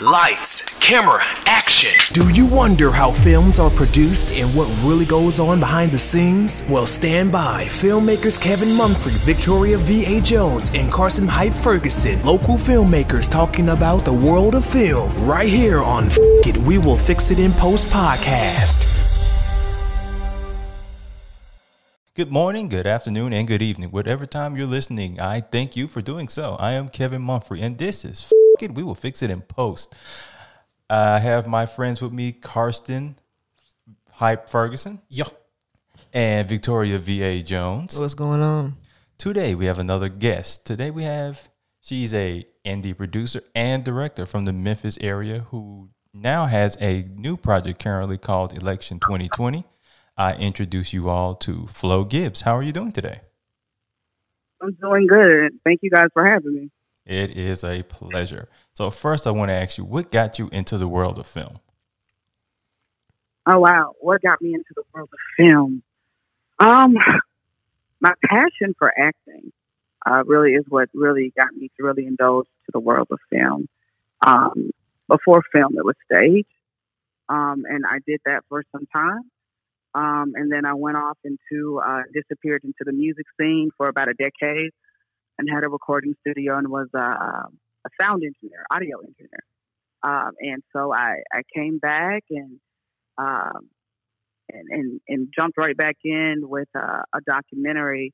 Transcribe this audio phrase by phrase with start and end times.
[0.00, 1.92] Lights, camera, action.
[2.14, 6.66] Do you wonder how films are produced and what really goes on behind the scenes?
[6.70, 7.66] Well, stand by.
[7.66, 10.22] Filmmakers Kevin Mumphrey, Victoria V.A.
[10.22, 15.82] Jones, and Carson Hype Ferguson, local filmmakers talking about the world of film, right here
[15.82, 18.86] on F It We Will Fix It in Post podcast.
[22.14, 23.90] Good morning, good afternoon, and good evening.
[23.90, 26.56] Whatever time you're listening, I thank you for doing so.
[26.58, 28.74] I am Kevin Mumphrey, and this is F It.
[28.74, 29.94] We will fix it in post.
[30.88, 33.16] I have my friends with me, Karsten
[34.10, 35.24] Hype Ferguson Yo,
[36.12, 37.42] and Victoria V.A.
[37.42, 37.98] Jones.
[37.98, 38.76] what's going on?
[39.16, 40.66] Today we have another guest.
[40.66, 41.48] Today we have
[41.80, 47.36] she's a indie producer and director from the Memphis area who now has a new
[47.36, 49.64] project currently called Election 2020.
[50.18, 52.42] I introduce you all to Flo Gibbs.
[52.42, 53.20] How are you doing today?
[54.60, 55.52] I'm doing good.
[55.64, 56.70] Thank you guys for having me.
[57.10, 58.48] It is a pleasure.
[58.72, 61.58] So first I want to ask you what got you into the world of film?
[63.44, 65.82] Oh wow, what got me into the world of film?
[66.60, 66.94] Um,
[68.00, 69.50] my passion for acting
[70.06, 73.68] uh, really is what really got me to really indulge to the world of film.
[74.24, 74.70] Um,
[75.08, 76.46] before film, it was stage,
[77.28, 79.22] um, and I did that for some time.
[79.96, 84.08] Um, and then I went off into uh, disappeared into the music scene for about
[84.08, 84.70] a decade,
[85.40, 89.40] and had a recording studio and was uh, a sound engineer, audio engineer.
[90.02, 92.60] Um, and so I, I came back and
[93.18, 93.68] um,
[94.52, 98.12] and, and, and jumped right back in with uh, a documentary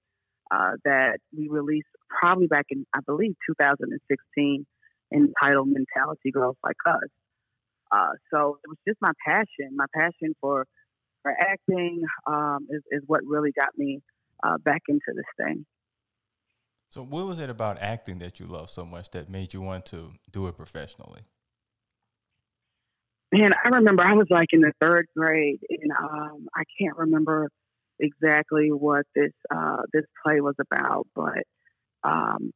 [0.50, 4.66] uh, that we released probably back in, I believe, 2016,
[5.14, 7.08] entitled Mentality Girls Like Us.
[7.91, 9.74] Uh, so it was just my passion.
[9.74, 10.66] My passion for,
[11.22, 14.02] for acting um, is, is what really got me
[14.42, 15.64] uh, back into this thing.
[16.90, 19.86] So what was it about acting that you loved so much that made you want
[19.86, 21.22] to do it professionally?
[23.32, 27.50] Man, I remember I was like in the third grade, and um, I can't remember
[27.98, 31.42] exactly what this uh, this play was about, but
[32.04, 32.52] um,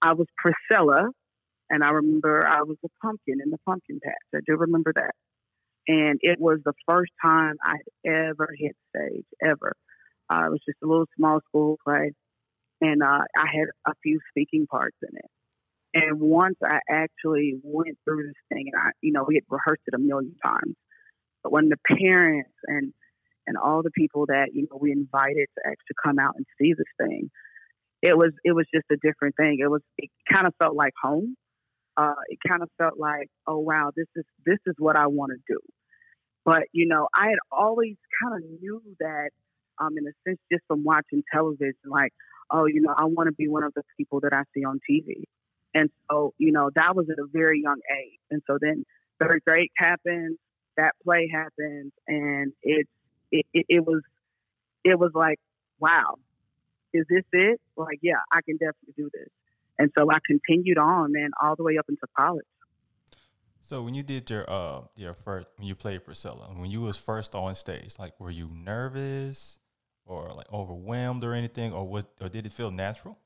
[0.00, 1.10] I was Priscilla,
[1.68, 4.14] and I remember I was a pumpkin in the pumpkin patch.
[4.34, 5.14] I do remember that,
[5.86, 7.76] and it was the first time I
[8.06, 9.74] ever hit stage ever.
[10.32, 12.12] Uh, it was just a little small school play,
[12.82, 15.30] and uh, I had a few speaking parts in it.
[15.94, 19.82] And once I actually went through this thing, and I, you know, we had rehearsed
[19.86, 20.74] it a million times,
[21.42, 22.92] but when the parents and
[23.46, 26.72] and all the people that you know we invited to actually come out and see
[26.72, 27.30] this thing,
[28.02, 29.58] it was it was just a different thing.
[29.60, 31.36] It was it kind of felt like home.
[31.94, 35.32] Uh, it kind of felt like, oh wow, this is this is what I want
[35.32, 35.58] to do.
[36.44, 39.30] But you know, I had always kind of knew that,
[39.80, 42.12] um, in a sense, just from watching television, like,
[42.52, 44.78] oh, you know, I want to be one of the people that I see on
[44.88, 45.24] TV.
[45.74, 48.20] And so, you know, that was at a very young age.
[48.30, 48.84] And so then
[49.18, 50.36] third grade happened,
[50.76, 52.86] that play happened, and it,
[53.30, 54.02] it, it, it was,
[54.84, 55.38] it was like,
[55.80, 56.16] wow,
[56.92, 57.60] is this it?
[57.76, 59.28] Like, yeah, I can definitely do this.
[59.78, 62.44] And so I continued on, man, all the way up into college.
[63.64, 66.96] So when you did your uh your first when you played Priscilla, when you was
[66.96, 69.60] first on stage, like were you nervous
[70.06, 73.18] or like overwhelmed or anything, or what or did it feel natural?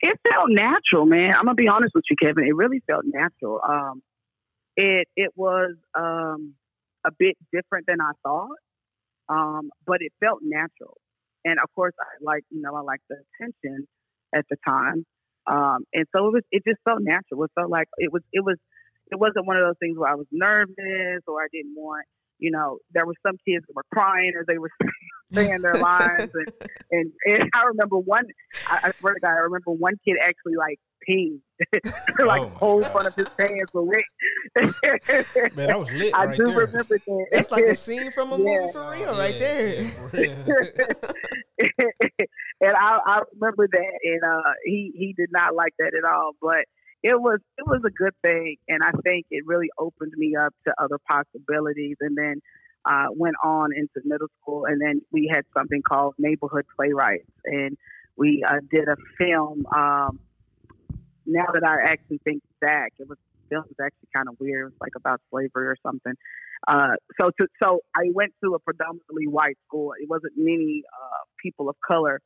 [0.00, 1.34] it felt natural, man.
[1.34, 2.44] I'm gonna be honest with you, Kevin.
[2.44, 3.60] It really felt natural.
[3.66, 4.02] Um,
[4.76, 6.54] it it was um,
[7.04, 8.56] a bit different than I thought,
[9.28, 10.96] um, but it felt natural.
[11.44, 13.86] And of course, I like you know I like the attention
[14.34, 15.04] at the time,
[15.46, 17.44] um, and so it was it just felt natural.
[17.44, 18.56] It felt like it was it was
[19.10, 22.06] it wasn't one of those things where I was nervous or I didn't want
[22.40, 24.70] you know there were some kids that were crying or they were
[25.34, 26.46] saying their lines and,
[26.90, 28.24] and, and I remember one
[28.66, 30.78] I, I swear to God I remember one kid actually like
[31.08, 31.40] peed
[32.26, 32.92] like Oh the whole God.
[32.92, 34.04] front of his pants were wet.
[35.54, 36.66] Man, that was lit I right do there.
[36.66, 37.26] remember that.
[37.32, 38.44] That's like a scene from a Yeah.
[38.44, 39.84] movie for real, right Yeah, there.
[40.14, 40.80] yeah,
[42.60, 46.32] and I, I remember that, and uh, he he did not like that at all.
[46.40, 46.64] But
[47.02, 50.54] it was it was a good thing, and I think it really opened me up
[50.66, 51.96] to other possibilities.
[52.00, 52.40] And then
[52.84, 57.76] uh, went on into middle school, and then we had something called Neighborhood Playwrights, and
[58.16, 59.66] we uh, did a film.
[59.66, 60.20] Um,
[61.26, 63.18] now that I actually think back, it was
[63.50, 64.62] film was actually kind of weird.
[64.62, 66.14] It was like about slavery or something.
[66.68, 69.92] Uh, so to, so I went to a predominantly white school.
[70.00, 72.20] It wasn't many uh, people of color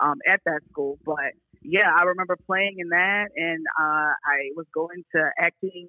[0.00, 4.66] um, at that school, but yeah, I remember playing in that, and uh, I was
[4.72, 5.88] going to acting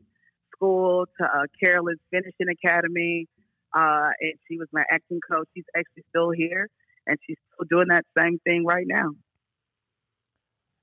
[0.56, 3.28] school to uh, Carolyn's Finishing Academy,
[3.76, 5.48] uh, and she was my acting coach.
[5.56, 6.68] She's actually still here,
[7.06, 9.12] and she's still doing that same thing right now.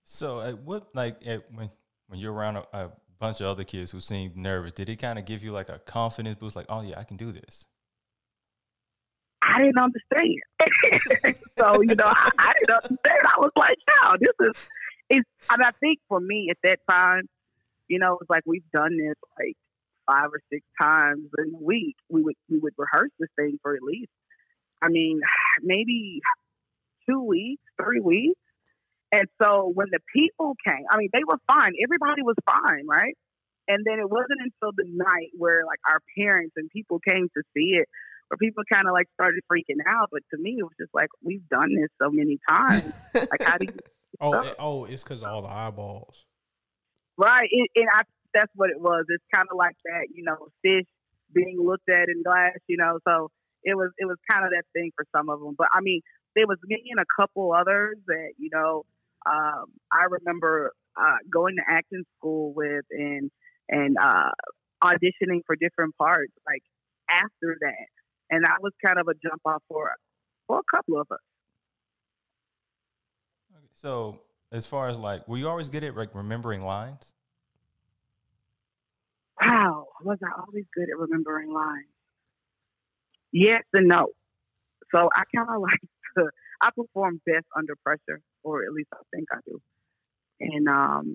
[0.05, 1.70] So, at what like when
[2.06, 5.19] when you're around a, a bunch of other kids who seem nervous, did it kind
[5.19, 6.55] of give you like a confidence boost?
[6.55, 7.67] Like, oh yeah, I can do this.
[9.46, 11.37] I didn't understand.
[11.58, 13.22] so you know, I, I, didn't understand.
[13.25, 14.69] I was like, "Wow, this is."
[15.08, 15.28] It's.
[15.48, 17.28] I, mean, I think for me at that time,
[17.88, 19.56] you know, it's like we've done this like
[20.10, 21.96] five or six times in a week.
[22.08, 24.10] We would we would rehearse this thing for at least,
[24.82, 25.20] I mean,
[25.62, 26.20] maybe
[27.08, 28.40] two weeks, three weeks.
[29.12, 31.72] And so when the people came, I mean, they were fine.
[31.82, 33.14] Everybody was fine, right?
[33.69, 37.42] And then it wasn't until the night where like our parents and people came to
[37.54, 37.88] see it,
[38.28, 40.08] where people kind of like started freaking out.
[40.11, 42.93] But to me, it was just like we've done this so many times.
[43.14, 43.73] like, how do you?
[44.20, 46.25] oh, it, oh, it's because of all the eyeballs.
[47.19, 48.02] Right, and, and I
[48.34, 49.05] that's what it was.
[49.08, 50.87] It's kind of like that, you know, fish
[51.32, 52.99] being looked at in glass, you know.
[53.08, 53.31] So
[53.64, 55.55] it was it was kind of that thing for some of them.
[55.56, 56.00] But I mean,
[56.34, 58.84] there was me and a couple others that you know
[59.25, 63.31] um, I remember uh, going to acting school with and
[63.69, 64.31] and uh,
[64.84, 66.62] auditioning for different parts like
[67.08, 67.87] after that,
[68.31, 69.90] and that was kind of a jump off for
[70.46, 71.19] for a couple of us.
[73.55, 74.20] Okay, so
[74.52, 77.12] as far as like, were you always good at like remembering lines?
[79.40, 81.87] Wow, was I always good at remembering lines?
[83.32, 84.08] Yes and no.
[84.94, 85.81] So I kind of like
[86.17, 86.31] to,
[86.61, 89.61] I perform best under pressure, or at least I think I do.
[90.40, 91.14] And, um,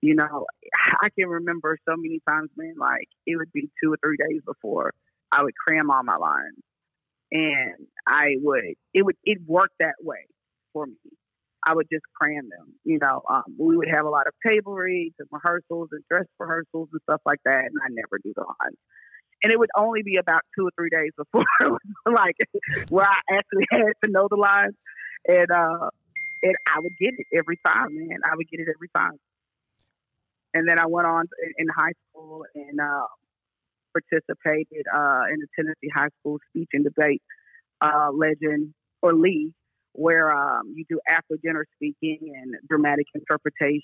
[0.00, 3.96] you know, I can remember so many times, man, like it would be two or
[4.02, 4.92] three days before
[5.32, 6.56] I would cram all my lines.
[7.32, 10.26] And I would, it would, it worked that way
[10.72, 10.94] for me.
[11.66, 12.74] I would just cram them.
[12.84, 16.26] You know, um, we would have a lot of table reads and rehearsals and dress
[16.38, 18.76] rehearsals and stuff like that, and I never do the lines.
[19.42, 21.44] And it would only be about two or three days before,
[22.06, 22.36] like,
[22.90, 24.74] where I actually had to know the lines,
[25.26, 25.90] and uh,
[26.42, 28.18] and I would get it every time, man.
[28.24, 29.18] I would get it every time.
[30.54, 31.24] And then I went on
[31.58, 33.06] in, high school and uh,
[33.96, 37.22] participated uh, in the Tennessee High School Speech and Debate
[37.80, 39.52] uh, Legend or League
[39.96, 43.80] where um, you do after dinner speaking and dramatic interpretation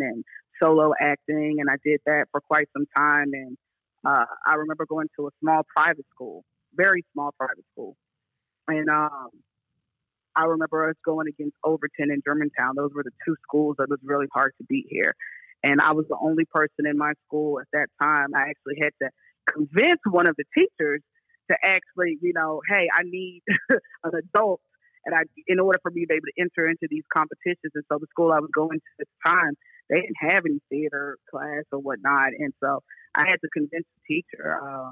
[0.00, 0.24] and
[0.62, 1.56] solo acting.
[1.58, 3.30] And I did that for quite some time.
[3.32, 3.56] And
[4.06, 6.44] uh, I remember going to a small private school,
[6.74, 7.96] very small private school.
[8.68, 9.30] And um,
[10.36, 12.74] I remember us going against Overton and Germantown.
[12.76, 15.14] Those were the two schools that was really hard to beat here.
[15.62, 18.34] And I was the only person in my school at that time.
[18.36, 19.08] I actually had to
[19.52, 21.00] convince one of the teachers
[21.50, 23.42] to actually, you know, hey, I need
[24.04, 24.60] an adult
[25.06, 27.84] and I, in order for me to be able to enter into these competitions, and
[27.90, 29.52] so the school I was going to at the time,
[29.90, 32.82] they didn't have any theater class or whatnot, and so
[33.14, 34.90] I had to convince the teacher, uh,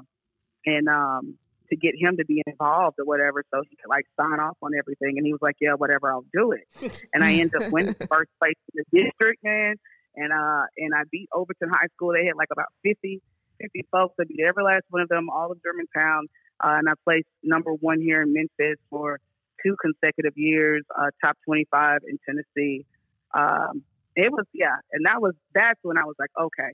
[0.65, 1.37] and um,
[1.69, 4.71] to get him to be involved or whatever, so he could like sign off on
[4.77, 5.17] everything.
[5.17, 6.67] And he was like, "Yeah, whatever, I'll do it."
[7.13, 9.75] and I ended up winning first place in the district, man.
[10.15, 12.13] And uh, and I beat Overton High School.
[12.13, 13.19] They had like about 50,
[13.61, 14.15] 50 folks.
[14.19, 16.27] I beat every last one of them, all of Germantown.
[16.63, 19.19] Uh, and I placed number one here in Memphis for
[19.65, 22.85] two consecutive years, uh, top 25 in Tennessee.
[23.33, 23.83] Um,
[24.15, 24.75] it was, yeah.
[24.91, 26.71] And that was, that's when I was like, okay.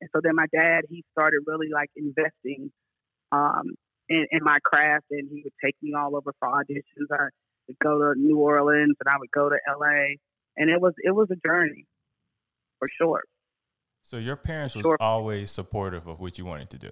[0.00, 2.72] And so then my dad, he started really like investing
[3.32, 3.74] um,
[4.08, 7.06] in, in my craft and he would take me all over for auditions.
[7.12, 7.28] I
[7.68, 10.16] would go to New Orleans and I would go to LA.
[10.56, 11.86] And it was, it was a journey
[12.78, 13.22] for sure.
[14.02, 14.96] So your parents was sure.
[15.00, 16.90] always supportive of what you wanted to do.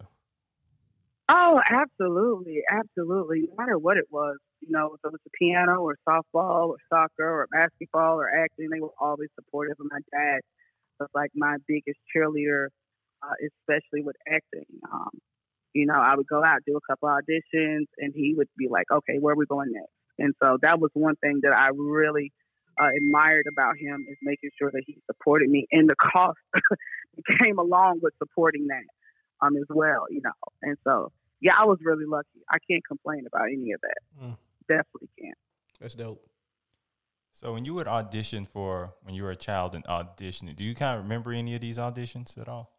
[1.31, 3.49] Oh, absolutely, absolutely.
[3.49, 6.77] No matter what it was, you know, if it was the piano or softball or
[6.89, 9.77] soccer or basketball or acting, they were always supportive.
[9.79, 10.41] And my dad
[10.99, 12.69] was like my biggest cheerleader,
[13.23, 14.67] uh, especially with acting.
[14.91, 15.11] Um,
[15.75, 18.87] you know, I would go out, do a couple auditions, and he would be like,
[18.91, 19.93] okay, where are we going next?
[20.19, 22.33] And so that was one thing that I really
[22.81, 26.39] uh, admired about him is making sure that he supported me and the cost
[27.41, 30.31] came along with supporting that um, as well, you know.
[30.63, 32.41] And so, yeah, I was really lucky.
[32.51, 34.25] I can't complain about any of that.
[34.25, 34.37] Mm
[34.69, 35.39] definitely can't.
[35.81, 36.25] That's dope.
[37.33, 40.75] So when you would audition for when you were a child and auditioning, do you
[40.75, 42.71] kind of remember any of these auditions at all?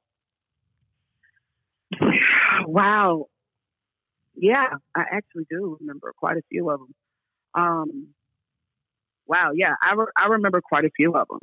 [2.65, 3.27] Wow.
[4.35, 6.93] Yeah, I actually do remember quite a few of them.
[7.55, 8.07] Um,
[9.29, 11.39] wow, yeah, I, re- I remember quite a few of them.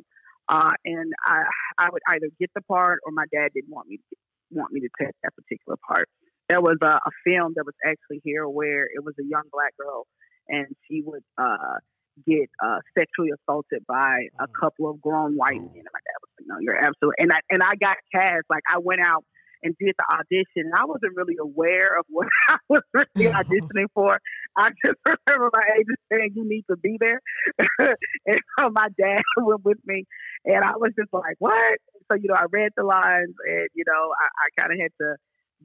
[0.49, 1.43] Uh, and I
[1.77, 4.17] I would either get the part or my dad didn't want me to
[4.51, 6.09] want me to take that particular part.
[6.49, 9.77] There was a, a film that was actually here where it was a young black
[9.77, 10.07] girl
[10.47, 11.83] and she would uh,
[12.25, 14.53] get uh, sexually assaulted by a mm.
[14.61, 15.75] couple of grown white men.
[15.75, 18.47] And my dad was like, "No, you're absolutely." And I and I got cast.
[18.49, 19.25] Like I went out
[19.63, 20.71] and did the audition.
[20.71, 24.19] And I wasn't really aware of what I was really auditioning for.
[24.57, 24.99] I just
[25.29, 27.21] remember my agent saying, "You need to be there,"
[28.27, 28.41] and
[28.73, 30.05] my dad went with me,
[30.45, 31.79] and I was just like, "What?"
[32.11, 34.93] so you know, I read the lines, and you know, I, I kind of had
[35.01, 35.17] to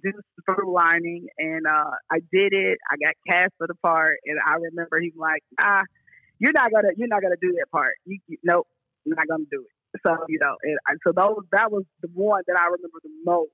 [0.03, 0.11] do
[0.45, 2.77] through lining, and uh, I did it.
[2.89, 5.83] I got cast for the part, and I remember he's like, "Ah,
[6.39, 7.95] you're not gonna, you're not gonna do that part.
[8.05, 8.67] You, you nope,
[9.05, 12.09] you're not gonna do it." So you know, and, and so those that was the
[12.13, 13.51] one that I remember the most.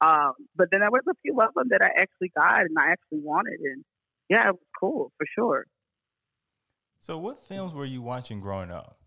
[0.00, 2.90] Um, but then there was a few of them that I actually got and I
[2.92, 3.84] actually wanted, and
[4.28, 5.66] yeah, it was cool for sure.
[7.00, 8.98] So, what films were you watching growing up?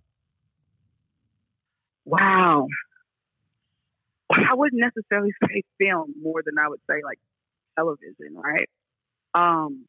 [2.06, 2.68] Wow.
[4.32, 7.20] I wouldn't necessarily say film more than I would say like
[7.76, 8.70] television, right?
[9.34, 9.86] Um,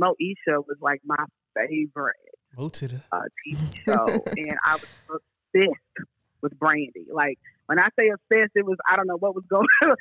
[0.00, 2.16] Moesha was like my favorite
[2.56, 3.00] Move to the.
[3.12, 5.20] uh, TV show, and I was
[5.54, 6.08] obsessed
[6.42, 7.06] with Brandy.
[7.12, 9.66] Like when I say obsessed, it was I don't know what was going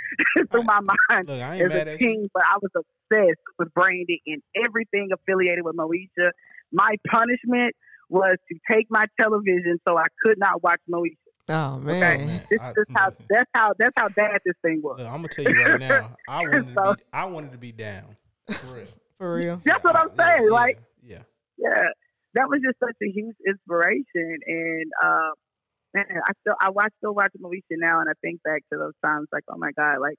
[0.51, 2.07] through my mind Look, I ain't as mad a at you.
[2.07, 6.31] teen, but I was obsessed with Brandy and everything affiliated with Moesha.
[6.71, 7.75] My punishment
[8.09, 11.15] was to take my television so I could not watch Moesha.
[11.49, 12.27] Oh Okay, man.
[12.27, 14.99] Man, this I- is how that's how that's how bad this thing was.
[14.99, 16.15] Look, I'm gonna tell you right now.
[16.27, 17.03] I wanted So- to be.
[17.13, 18.15] I wanted to be down.
[18.49, 18.85] For real.
[19.17, 19.61] For real.
[19.65, 20.43] That's what I'm Yeah, saying.
[20.45, 21.17] yeah, Like yeah.
[21.57, 21.83] yeah,
[22.35, 24.37] that was just such a huge inspiration.
[24.45, 25.29] And uh,
[25.93, 28.93] man, I still I watch still watch Moesha now, and I think back to those
[29.03, 30.17] times like, oh my god, like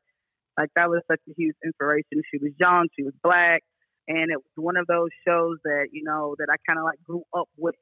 [0.58, 2.22] like that was such a huge inspiration.
[2.30, 3.62] She was young, she was black,
[4.08, 7.02] and it was one of those shows that you know that I kind of like
[7.04, 7.74] grew up with.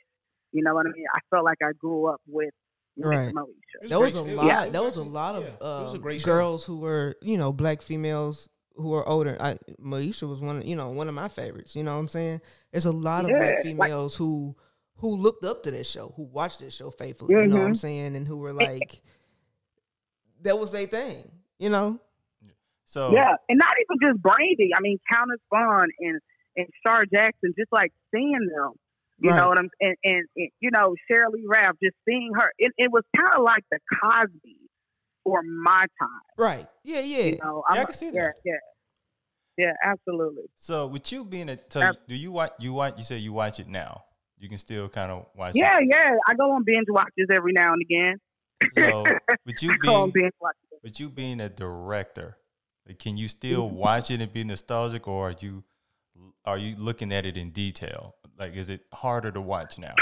[0.53, 1.05] You know what I mean?
[1.15, 2.55] I felt like I grew up with,
[2.97, 3.35] with Right.
[3.35, 3.83] Moesha.
[3.83, 4.69] It There was a lot.
[4.69, 6.27] it There was a lot of yeah, it was a um, great show.
[6.27, 9.37] girls who were, you know, black females who were older.
[9.41, 11.75] I, Moesha was one, of, you know, one of my favorites.
[11.77, 12.41] You know what I'm saying?
[12.73, 14.57] There's a lot of Yeah, black like- females who
[14.99, 17.35] who looked up to that show, who watched that show faithfully.
[17.35, 17.77] You know what I'm Mhm.
[17.79, 18.17] saying?
[18.17, 19.01] And who were like,
[20.43, 21.31] that was their thing.
[21.59, 22.01] You know?
[22.85, 24.71] So, Yeah, and not even just Brandy.
[24.77, 26.21] I mean, Countess Vaughn and
[26.57, 27.53] and Shar Jackson.
[27.59, 28.73] Just like seeing them,
[29.19, 29.37] you Right.
[29.37, 31.77] know what I'm and, and and you know Sheryl Lee Ralph.
[31.83, 34.57] Just seeing her, it, it was kind of like the Cosby
[35.25, 36.21] for my time.
[36.39, 36.69] Right?
[36.85, 37.25] Yeah, yeah.
[37.25, 38.35] You know, Yeah, I can see yeah, that.
[38.45, 38.55] yeah,
[39.59, 40.45] yeah, absolutely.
[40.55, 42.53] so with you being a, so Ab- do you watch?
[42.61, 42.95] You watch?
[42.99, 44.05] You say you watch it now.
[44.39, 45.55] You can still kind of watch.
[45.55, 45.89] Yeah, it.
[45.91, 46.17] yeah.
[46.27, 48.17] I go on binge watches every now and again.
[48.75, 49.05] So
[49.47, 50.31] with you I go on being
[50.83, 52.37] with you being a director,
[52.99, 55.65] can you still watch it and be nostalgic, or are you
[56.45, 58.15] are you looking at it in detail?
[58.39, 59.95] Like, is it harder to watch now?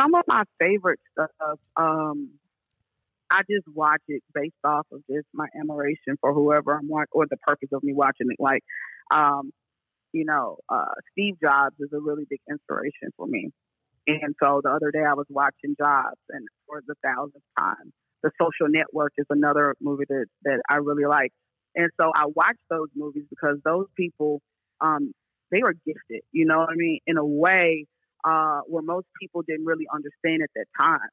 [0.00, 2.30] some of my favorite stuff, um,
[3.30, 7.26] I just watch it based off of just my admiration for whoever I'm watching or
[7.28, 8.36] the purpose of me watching it.
[8.40, 8.62] Like,
[9.12, 9.52] um,
[10.12, 13.50] you know, uh, Steve Jobs is a really big inspiration for me.
[14.06, 17.92] And so the other day I was watching Jobs and for the thousandth time.
[18.22, 21.32] The Social Network is another movie that, that I really like.
[21.74, 24.40] And so I watch those movies because those people,
[24.80, 25.12] um,
[25.50, 26.98] they were gifted, you know what I mean?
[27.06, 27.86] In a way,
[28.24, 31.08] uh, where most people didn't really understand at that time.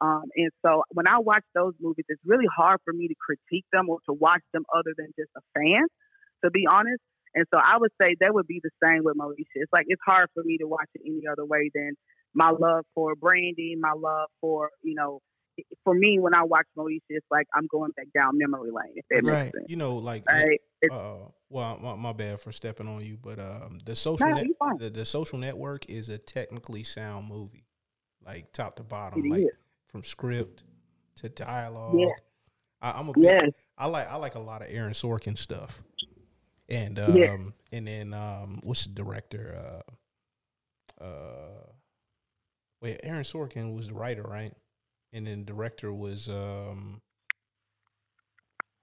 [0.00, 3.64] Um, and so when I watch those movies, it's really hard for me to critique
[3.72, 5.86] them or to watch them other than just a fan,
[6.44, 7.00] to be honest.
[7.36, 9.44] And so I would say that would be the same with Moesha.
[9.54, 11.92] It's like it's hard for me to watch it any other way than
[12.34, 15.20] my love for Brandy, my love for, you know,
[15.84, 19.04] for me, when I watch Moesha, it's like I'm going back down memory lane, if
[19.10, 19.44] that Right.
[19.44, 19.66] makes sense.
[19.68, 20.60] You know, like Right?
[20.90, 24.46] Uh, well, my, my bad for stepping on you, but um, the social No, net,
[24.78, 27.64] the, the social network is a technically sound movie,
[28.24, 29.50] like top to bottom, It like is.
[29.88, 30.64] from script
[31.16, 31.98] to dialogue.
[31.98, 32.12] Yeah.
[32.82, 33.50] I, I'm a big, yes.
[33.78, 35.82] I like I like a lot of Aaron Sorkin stuff,
[36.68, 37.32] and Yeah.
[37.32, 39.82] um, and then um, what's the director?
[41.00, 41.66] Uh, uh,
[42.80, 44.52] wait, Aaron Sorkin was the writer, right?
[45.12, 47.00] And then director was um,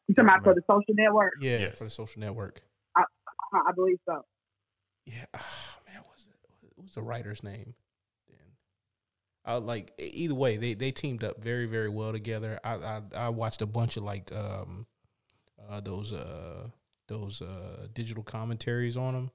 [0.07, 1.33] You talking about for the social network?
[1.41, 1.77] yeah, Yes.
[1.77, 2.61] for the Social Network.
[2.95, 3.03] I,
[3.53, 4.23] I believe so.
[5.05, 6.35] Yeah, ah, man, what was it?
[6.75, 7.73] What was the writer's name?
[8.29, 8.37] Then,
[9.45, 12.59] I like either way, they they teamed up very very well together.
[12.63, 14.87] I I, I watched a bunch of like um,
[15.69, 16.69] uh, those uh
[17.13, 19.31] those uh digital commentaries on them,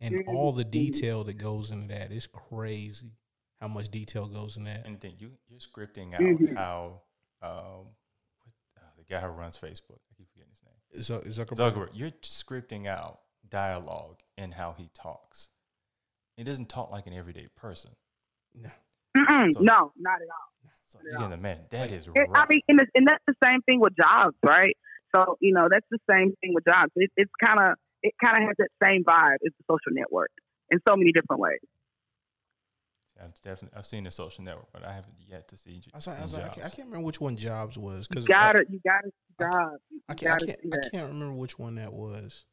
[0.00, 0.28] and Mhm.
[0.28, 3.12] all the detail that goes into that is crazy.
[3.60, 4.86] How much detail goes in that?
[4.86, 6.54] And then you you're scripting out Mhm.
[6.54, 7.02] how
[7.42, 7.86] um
[8.38, 10.00] what, uh, the guy who runs Facebook.
[10.10, 11.02] I keep forgetting his name.
[11.02, 11.72] Zuck- Zuckerberg.
[11.74, 11.90] Zuckerberg.
[11.94, 15.50] You're scripting out dialogue and how he talks.
[16.36, 17.96] He doesn't talk like an everyday person.
[18.54, 18.70] No.
[19.16, 20.70] So- no, not at all.
[20.90, 22.08] So you're getting the Man, that is.
[22.08, 24.74] It, I mean, and, and that's the same thing with jobs, right?
[25.14, 26.90] So you know, that's the same thing with jobs.
[26.96, 30.30] It, it's kind of it kind of has that same vibe as the social network
[30.70, 31.58] in so many different ways.
[33.22, 35.82] I've definitely I've seen the social network, but I haven't yet to see.
[35.92, 38.06] I, was like, I, was seen I, can't, I can't remember which one Jobs was
[38.10, 39.82] You because gotta, you gotta see I can't- jobs.
[40.08, 42.44] I can't, I can't, I can't remember which one that was.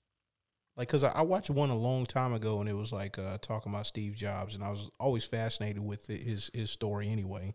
[0.76, 3.38] Like, cause I, I watched one a long time ago, and it was like uh,
[3.42, 7.54] talking about Steve Jobs, and I was always fascinated with his his story anyway.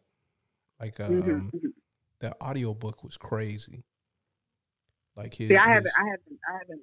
[0.80, 1.72] Like um, Mhm, mhm.
[2.20, 3.82] the audiobook was crazy.
[5.16, 6.80] Like his, See, I haven't, his- I haven't, I haven't.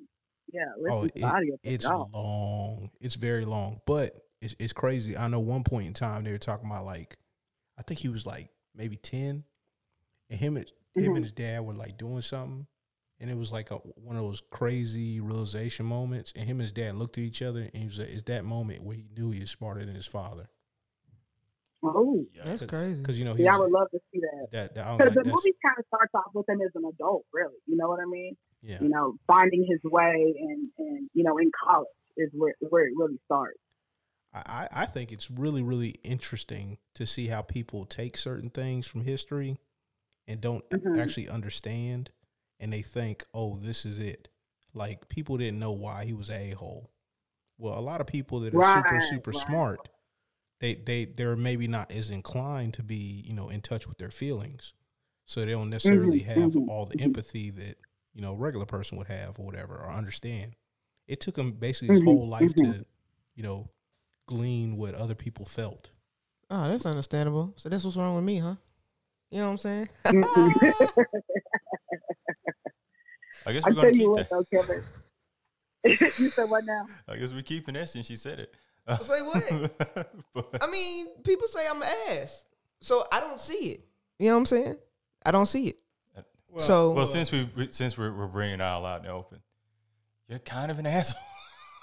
[0.54, 1.58] Yeah, oh, it- audio.
[1.64, 2.10] it's all.
[2.14, 2.90] long.
[3.02, 5.18] It's very long, but it's it's crazy.
[5.18, 7.18] I know one point in time they were talking about like,
[7.78, 9.44] I think he was like maybe ten,
[10.30, 10.66] and him and
[10.96, 11.16] him Mhm.
[11.18, 12.66] and his dad were like doing something,
[13.20, 16.32] and it was like a, one of those crazy realization moments.
[16.36, 18.46] And him and his dad looked at each other, and he was like, "It's that
[18.46, 20.48] moment where he knew he was smarter than his father."
[21.96, 22.94] Oh, That's crazy.
[22.96, 24.48] Because you know yeah, I would love to see that.
[24.52, 26.84] that, that Because like, the that's, movie kind of starts off with him as an
[26.86, 27.56] adult, really.
[27.66, 28.36] You know what I mean?
[28.62, 28.82] yeah.
[28.82, 32.94] You know, finding his way and and you know in college is where where it
[32.96, 33.60] really starts.
[34.34, 38.88] I, I I think it's really, really interesting to see how people take certain things
[38.88, 39.58] from history
[40.28, 41.00] and don't Mhm.
[41.00, 42.12] actually understand
[42.60, 44.30] and they think, oh, this is it.
[44.74, 46.92] Like people didn't know why he was a hole.
[47.58, 49.48] Well, a lot of people that are super, super right.
[49.48, 49.90] smart,
[50.60, 54.12] they they they're maybe not as inclined to be, you know, in touch with their
[54.12, 54.74] feelings.
[55.26, 57.04] So they don't necessarily have mhm, all the mhm.
[57.04, 57.76] empathy that,
[58.14, 60.56] you know, a regular person would have or whatever, or understand.
[61.08, 62.86] It took him basically his Mhm, whole life to,
[63.36, 63.70] you know,
[64.28, 65.92] glean what other people felt.
[66.50, 67.54] Oh, that's understandable.
[67.58, 68.56] So that's what's wrong with me, huh?
[69.32, 69.90] You know what I'm saying?
[73.46, 74.30] I guess we're tell gonna you keep what, that.
[74.30, 74.84] though, Kevin.
[76.18, 76.88] you said what now?
[77.08, 78.54] I guess we're keeping that since she said it.
[79.02, 80.08] Say what?
[80.34, 82.44] But- I mean, people say I'm an ass,
[82.82, 83.82] so I don't see it.
[84.20, 84.78] You know what I'm saying?
[85.26, 85.78] I don't see it.
[86.58, 89.40] so well, since we we- since we're, we're bringing it all out in the open,
[90.28, 91.22] you're kind of an asshole.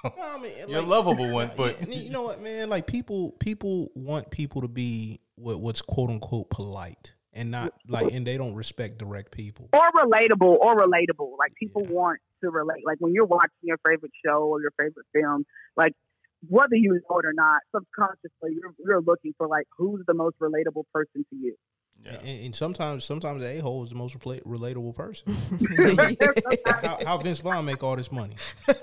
[0.05, 2.69] I mean, You're a lovable one, but Yeah, you know what, man?
[2.69, 8.13] Like people, people want people to be what what's quote unquote polite, and not like,
[8.13, 9.69] and they don't respect direct people.
[9.73, 11.39] Or relatable, or relatable.
[11.39, 12.85] Like people want to relate.
[12.85, 15.47] Like when you're watching your favorite show or your favorite film,
[15.77, 15.95] like
[16.49, 20.39] whether you know it or not, subconsciously you're you're looking for like who's the most
[20.41, 21.55] relatable person to you.
[22.05, 22.19] yeah.
[22.19, 25.37] And, and sometimes, sometimes the a hole is the most repla- relatable person.
[26.67, 28.35] how, how Vince Vaughn make all this money?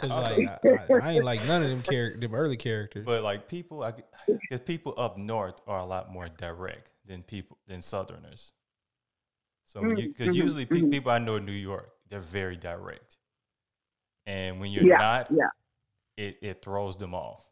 [0.00, 3.04] Because like I, I, I ain't like none of them character, them early characters.
[3.04, 3.94] But like people, I
[4.48, 8.52] because people up north are a lot more direct than people than Southerners.
[9.64, 10.90] So because mhm, usually pe- mhm.
[10.90, 13.16] people I know in New York, they're very direct,
[14.24, 15.48] and when you're Yeah, not, yeah.
[16.18, 17.42] It it throws them off.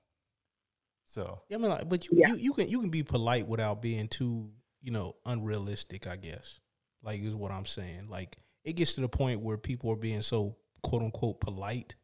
[1.05, 2.29] So yeah, I mean, like, but you, Yeah.
[2.31, 4.51] you you can you can be polite without being too
[4.83, 6.07] you know unrealistic.
[6.07, 6.61] I guess
[7.03, 8.09] like is what I'm saying.
[8.09, 11.95] Like it gets to the point where people are being so quote unquote polite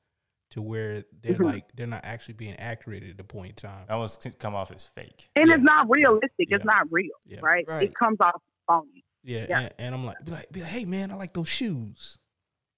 [0.51, 1.45] to where they're Mhm.
[1.45, 3.87] like they're not actually being accurate at the point in time.
[3.89, 5.31] I almost come off as fake.
[5.35, 5.55] And Yeah.
[5.55, 6.49] it's not realistic.
[6.51, 6.57] Yeah.
[6.57, 7.41] It's not real, Yeah.
[7.43, 7.65] right?
[7.67, 7.85] Right.
[7.85, 9.05] It comes off phony.
[9.25, 9.61] Yeah, Yeah.
[9.61, 12.19] And, and I'm like, be like, be like, hey man, I like those shoes.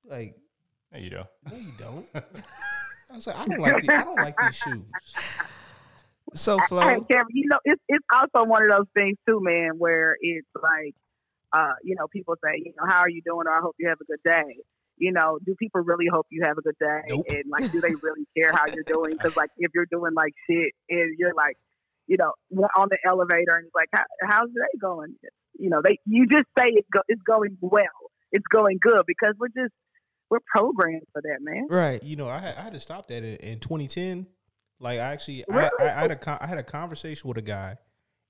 [0.05, 0.37] Like,
[0.93, 1.25] There you go.
[1.51, 2.07] no, you don't.
[3.11, 4.83] I was like, I don't like the, I don't like these shoes.
[6.35, 9.73] so Hey, Flo, Kevin, you know, it's it's also one of those things too, man,
[9.79, 10.95] where it's like,
[11.53, 13.47] uh, you know, people say, you know, how are you doing?
[13.47, 14.59] Or I hope you have a good day.
[14.97, 17.01] You know, do people really hope you have a good day?
[17.09, 17.27] Nope.
[17.29, 19.13] And like, do they really care how you're doing?
[19.13, 21.57] Because like, if you're doing like shit and you're like,
[22.07, 22.33] you know,
[22.77, 25.17] on the elevator and it's like, how, how's the day going?
[25.59, 29.35] You know, they you just say it's go, it's going well, it's going good because
[29.39, 29.75] we're just
[30.35, 31.67] we're programmed for that, man.
[31.71, 32.03] right?
[32.03, 34.27] You know, I had, I had to stop that in, in 2010.
[34.81, 37.43] Like, I actually, I, I, I had a con- I had a conversation with a
[37.43, 37.77] guy,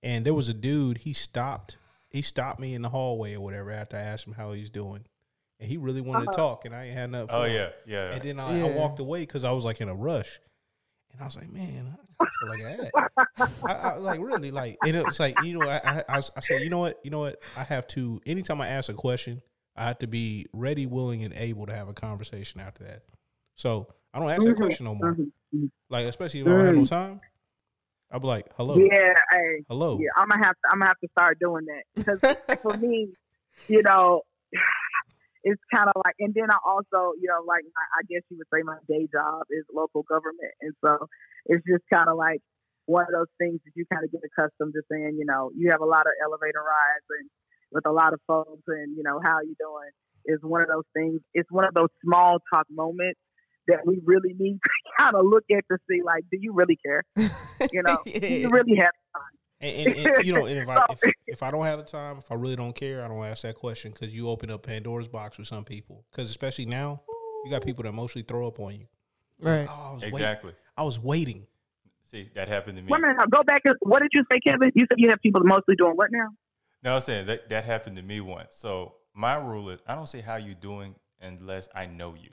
[0.03, 0.99] and there was a dude.
[0.99, 1.79] He stopped.
[2.11, 5.05] He stopped me in the hallway or whatever after I asked him how he's doing,
[5.59, 6.37] and he really wanted to uh-huh.
[6.37, 7.29] talk, and I ain't had nothing.
[7.29, 7.55] For Oh him.
[7.55, 8.13] yeah, yeah.
[8.13, 10.39] And then I, I walked away because I was like in a rush,
[11.13, 13.51] and I was like, man, I feel like I, had.
[13.67, 16.41] I, I like really like, and it was like you know, I, I, I, I
[16.41, 18.21] said, you know what, you know what, I have to.
[18.27, 19.41] Anytime I ask a question,
[19.77, 23.03] I have to be ready, willing, and able to have a conversation after that.
[23.57, 25.13] So I don't ask that Mhm, question no more.
[25.13, 25.71] mhm, mhm.
[25.91, 26.89] Like especially if I don't have no Mm.
[26.89, 27.21] time,
[28.11, 29.99] I'll be like, hello, Yeah, hey, hello.
[29.99, 30.69] Yeah, I'm gonna have to.
[30.71, 32.21] I'm gonna have to start doing that because
[32.63, 33.09] for me,
[33.69, 34.23] you know,
[35.43, 36.15] it's kind of like.
[36.21, 39.09] And then I also, you know, like my, I guess you would say my day
[39.13, 41.09] job is local government, and so
[41.47, 42.41] it's just kind of like
[42.87, 45.17] one of those things that you kind of get accustomed to saying.
[45.19, 47.29] You know, you have a lot of elevator rides and
[47.75, 49.91] with a lot of folks, and you know, how you doing
[50.27, 51.21] is one of those things.
[51.35, 53.21] It's one of those small talk moments
[53.69, 56.79] that we really need to kind of look at to see, like, do you really
[56.85, 57.03] care?
[57.73, 58.91] You know, do you really have
[59.61, 62.19] And, and, and, you know, and if I if, if I don't have the time,
[62.19, 65.09] if I really don't care, I don't ask that question because you open up Pandora's
[65.09, 66.05] box with some people.
[66.11, 67.01] Because especially now,
[67.45, 68.87] you got people that mostly throw up on you.
[69.41, 69.67] Right.
[69.71, 70.17] Oh, I was waiting.
[70.19, 70.53] exactly.
[70.77, 71.47] I was waiting.
[72.11, 72.91] See, that happened to me.
[72.91, 73.63] Wait a minute, now, go back.
[73.65, 74.73] and- What did you say, Kevin?
[74.75, 76.29] You said you have people mostly doing what now?
[76.85, 78.57] No, I'm saying that that happened to me once.
[78.57, 82.31] So my rule is I don't say how you doing unless I know you.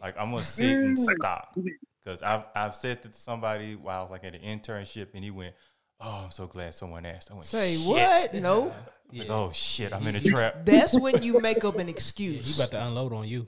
[0.00, 1.54] Like I'm gonna sit and stop
[2.02, 5.22] because I've I've said that to somebody while I was like at an internship and
[5.22, 5.54] he went,
[6.00, 7.30] Oh, I'm so glad someone asked.
[7.30, 8.34] I went, Say "Shit." what?
[8.34, 8.72] No.
[9.14, 10.64] Like, oh shit, I'm in a trap.
[10.64, 12.58] That's when you make up an He excuse.
[12.58, 13.46] about to unload on you.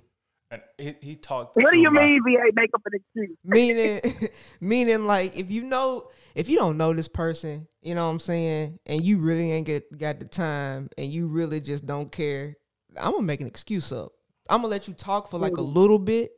[0.54, 0.62] And
[1.02, 1.56] he, he talked.
[1.56, 3.36] What do you mean we ain't make up an excuse?
[3.44, 4.00] meaning
[4.60, 8.20] meaning like if you know if you don't know this person, you know what I'm
[8.20, 12.56] saying, and you really ain't get got the time and you really just don't care,
[12.96, 14.12] I'm gonna make an excuse up.
[14.48, 16.32] I'm gonna let you talk for like a little bit,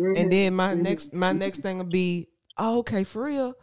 [0.00, 0.18] Mhm.
[0.18, 3.54] and then my next my next thing will be, oh, okay, for real.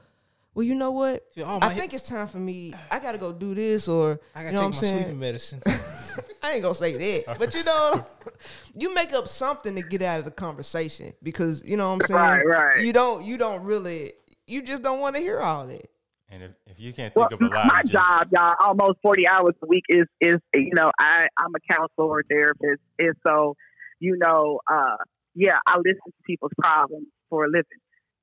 [0.54, 1.24] Well, you know what?
[1.40, 2.74] Oh, I my think it's time for me.
[2.92, 5.62] I gotta go do this, or I gotta know what I'm take my sleeping medicine.
[6.44, 6.94] I ain't gonna say
[7.24, 8.06] that, but you know,
[8.76, 12.02] you make up something to get out of the conversation because you know what I'm
[12.02, 12.20] saying.
[12.20, 12.86] Right, right.
[12.86, 14.14] You don't, you don't really,
[14.48, 15.88] you just don't want to hear all that.
[16.30, 19.00] And if, if you can't Well, think of a lie, my just, job, y'all, almost
[19.02, 23.14] forty hours a week is is you know I I'm a counselor or therapist, and
[23.28, 23.56] so
[24.00, 24.96] you know, uh,
[25.36, 27.66] yeah, I listen to people's problems for a living.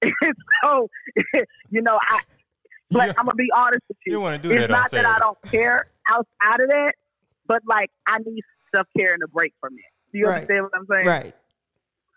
[0.65, 0.89] So
[1.71, 2.21] you know, I
[2.91, 4.15] but You- I'm gonna be honest with you.
[4.15, 6.93] you wanna do it's that on not that I don't care outside of that,
[7.49, 8.43] but like I need
[8.75, 9.85] self care and a break from it.
[10.13, 10.35] Do you Right.
[10.43, 11.07] understand what I'm saying?
[11.07, 11.35] Right.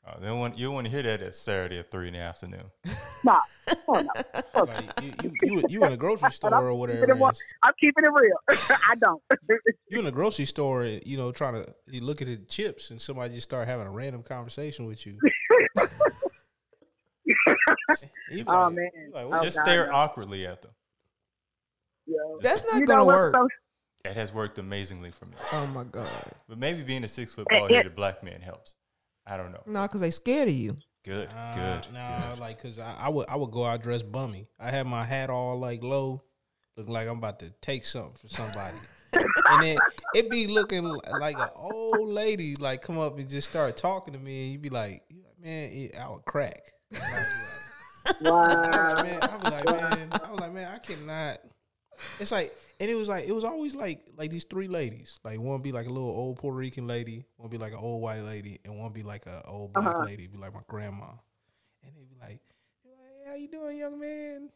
[0.07, 2.65] Oh, they want you want to hear that at Saturday at three in the afternoon.
[3.23, 3.37] No,
[3.87, 4.01] oh,
[4.55, 4.63] no.
[4.63, 7.01] like you, you, you, you in a grocery store or whatever.
[7.05, 7.37] keeping it it.
[7.61, 8.35] I'm keeping it real.
[8.89, 9.21] I don't.
[9.89, 12.99] You in a grocery store, you know, trying to you look at the chips, and
[12.99, 15.19] somebody just start having a random conversation with you.
[18.31, 18.89] You oh like- man.
[18.95, 19.43] you like, Oh, what?
[19.43, 19.93] Just God, stare no.
[19.93, 20.71] awkwardly at them.
[22.07, 22.39] Yo.
[22.41, 23.35] That's not You gonna work.
[23.35, 23.47] so
[24.03, 25.33] That has worked amazingly for me.
[25.53, 26.07] Oh my god.
[26.49, 28.75] But maybe being a six foot bald headed black man helps.
[29.27, 29.61] I don't know.
[29.67, 30.77] No, because they scared of you.
[31.03, 31.93] Good, Nah, good.
[31.93, 34.47] Nah, like, cause I, I would, I would go out dressed bummy.
[34.59, 36.21] I had my hat all like low,
[36.77, 38.77] look like I'm about to take something for somebody,
[39.49, 39.77] and then
[40.15, 44.19] it be looking like an old lady like come up and just start talking to
[44.19, 45.01] me, and you be like,
[45.39, 46.71] man, I would crack.
[46.93, 46.97] I
[48.19, 48.93] was Wow.
[48.95, 51.39] like, man, I was like, man, I was like, man, I cannot.
[52.19, 55.19] It's like, and it was like, it was always like, like these three ladies.
[55.23, 58.01] Like one be like a little old Puerto Rican lady, one be like an old
[58.01, 60.05] white lady, and one be like a old black Uh-huh.
[60.05, 61.05] lady, be like my grandma.
[61.83, 62.41] And they be like,
[62.83, 64.49] they like, how you doing, young man?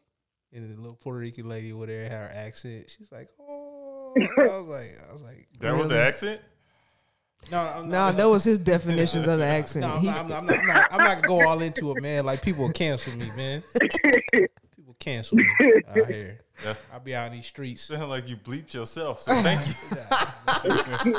[0.52, 2.86] And the little Puerto Rican lady over there had her accent.
[2.96, 6.40] She's like, oh, I was like, I was like, That was the accent?
[7.50, 9.84] no, I'm Nah, that was his definitions of the accent.
[9.86, 11.60] No, I'm He- not, I'm, not, I'm, not, I'm, not, I'm not gonna go all
[11.60, 12.24] into it, man.
[12.26, 13.62] Like people cancel me, man.
[14.76, 15.46] People cancel me
[15.88, 16.40] out here.
[16.64, 16.74] Yeah.
[16.92, 17.82] I'll be out in these streets.
[17.82, 19.74] Sound like you bleeped yourself, so thank you.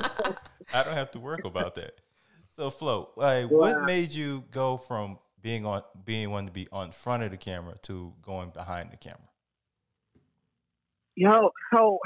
[0.74, 1.94] I don't have to work about that.
[2.52, 6.68] So Flo, like what uh, made you go from being on being one to be
[6.72, 9.20] on front of the camera to going behind the camera?
[11.16, 12.00] Yo, so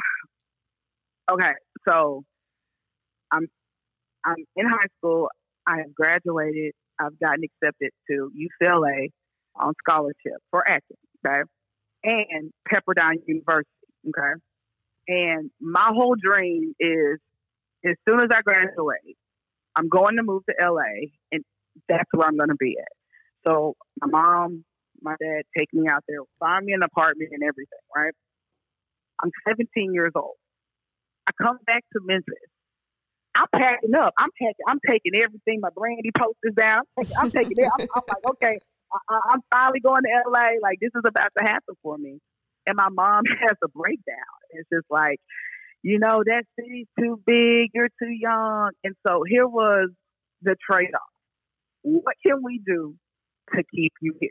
[1.32, 1.54] okay,
[1.88, 2.24] so
[3.32, 3.48] I'm
[4.26, 5.30] I'm in high school.
[5.66, 6.74] I have graduated.
[7.00, 9.10] I've gotten accepted to UCLA
[9.56, 10.98] on scholarship for acting.
[11.26, 11.42] Okay,
[12.04, 13.70] and Pepperdine University.
[14.08, 14.40] Okay,
[15.08, 17.20] and my whole dream is
[17.86, 19.18] as soon as I graduate,
[19.76, 21.44] I'm going to move to LA, and
[21.88, 22.92] that's where I'm going to be at.
[23.48, 24.64] So my mom,
[25.02, 27.80] my dad take me out there, find me an apartment and everything.
[27.96, 28.14] Right.
[29.24, 30.36] I'm 17 years old.
[31.28, 32.36] I come back to Memphis.
[33.36, 34.14] I'm packing up.
[34.18, 34.66] I'm packing.
[34.68, 35.60] I'm taking everything.
[35.62, 36.84] My brandy posters down.
[36.98, 37.70] I'm taking, I'm taking it.
[37.80, 38.60] I'm, I'm like, okay,
[38.94, 40.60] I, I'm finally going to LA.
[40.62, 42.20] Like this is about to happen for me.
[42.68, 44.38] And my mom has a breakdown.
[44.52, 45.20] It's just like,
[45.84, 47.72] you know, that city's too big.
[47.74, 48.72] You're too young.
[48.84, 49.90] And so here was
[50.42, 51.02] the trade off.
[51.82, 52.96] What can we do
[53.56, 54.30] to keep you here?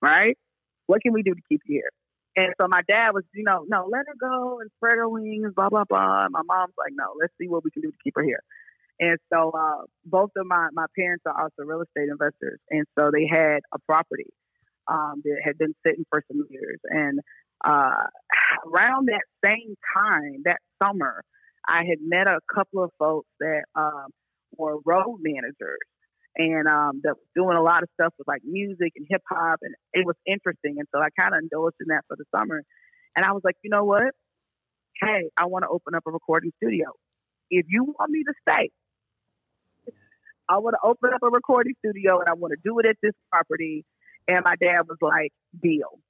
[0.00, 0.36] Right?
[0.86, 1.90] What can we do to keep you here?
[2.36, 5.52] And so my dad was, you know, no, let her go and spread her wings,
[5.56, 6.24] blah, blah, blah.
[6.24, 8.42] And my mom's like, no, let's see what we can do to keep her here.
[8.98, 12.60] And so uh, both of my, my parents are also real estate investors.
[12.70, 14.30] And so they had a property
[14.88, 16.78] um, that had been sitting for some years.
[16.84, 17.20] And
[17.64, 18.06] uh,
[18.72, 21.22] around that same time, that summer,
[21.68, 24.08] I had met a couple of folks that um,
[24.56, 25.78] were road managers
[26.36, 29.60] and um, that was doing a lot of stuff with like music and hip hop,
[29.62, 30.76] and it was interesting.
[30.78, 32.62] And so I kind of indulged in that for the summer.
[33.16, 34.12] And I was like, you know what?
[35.00, 36.92] Hey, I want to open up a recording studio.
[37.50, 38.70] If you want me to stay,
[40.48, 42.96] I want to open up a recording studio, and I want to do it at
[43.02, 43.84] this property.
[44.28, 45.32] And my dad was like,
[45.62, 46.00] deal.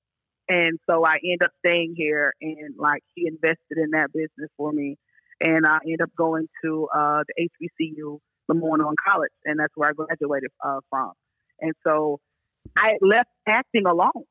[0.49, 4.73] And so I end up staying here, and like he invested in that business for
[4.73, 4.97] me,
[5.41, 8.19] and I end up going to uh, the HBCU
[8.49, 11.13] Lemoyne College, and that's where I graduated uh, from.
[11.61, 12.21] And so
[12.77, 14.25] I left acting alone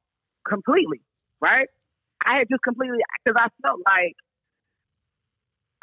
[0.47, 1.01] completely,
[1.41, 1.67] right?
[2.25, 4.15] I had just completely because I felt like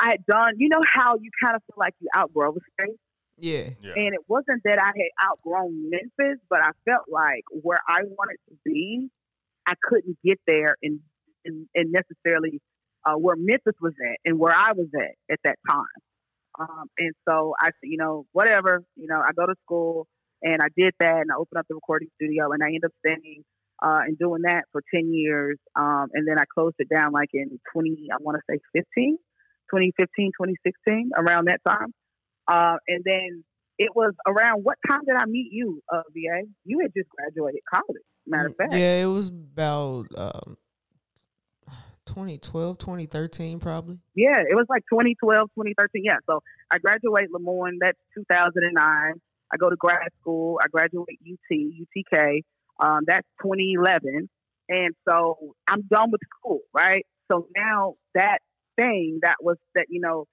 [0.00, 0.54] I had done.
[0.56, 2.98] You know how you kind of feel like you outgrow a space,
[3.42, 3.70] yeah.
[3.80, 3.92] Yeah.
[3.96, 8.38] and it wasn't that I had outgrown Memphis, but I felt like where I wanted
[8.48, 9.10] to be,
[9.66, 11.00] I couldn't get there and
[11.44, 12.60] in, in necessarily
[13.04, 15.84] uh, where Memphis was at and where I was at at that time.
[16.60, 20.06] Um, and so I said, you know, whatever, you know, I go to school
[20.42, 22.92] and I did that and I opened up the recording studio and I ended up
[23.04, 23.42] staying
[23.82, 25.58] uh, and doing that for 10 years.
[25.74, 29.16] Um, and then I closed it down like in 20, I want to say 15,
[29.70, 31.92] 2015, 2016, around that time.
[32.48, 33.44] Uh, and then
[33.78, 36.46] it was around what time did I meet you, uh, VA?
[36.64, 38.72] You had just graduated college, matter of fact.
[38.72, 40.56] Yeah, it was about um,
[42.06, 44.00] 2012, 2013, probably.
[44.14, 46.02] Yeah, it was like 2012, 2013.
[46.04, 47.78] Yeah, so I graduate Lemoyne.
[47.80, 48.74] That's 2009.
[49.52, 50.58] I go to grad school.
[50.62, 52.42] I graduate UT, UTK.
[52.80, 54.28] Um, that's 2011.
[54.68, 57.06] And so I'm done with school, right?
[57.30, 58.38] So now that
[58.78, 60.26] thing that was that, you know,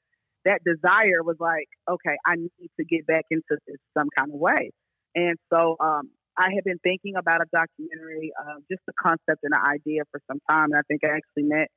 [0.46, 4.40] that desire was like, okay, I need to get back into this some kind of
[4.40, 4.72] way.
[5.16, 9.52] And so um, I had been thinking about a documentary, uh, just the concept and
[9.54, 10.66] the idea for some time.
[10.72, 11.68] And I think I actually met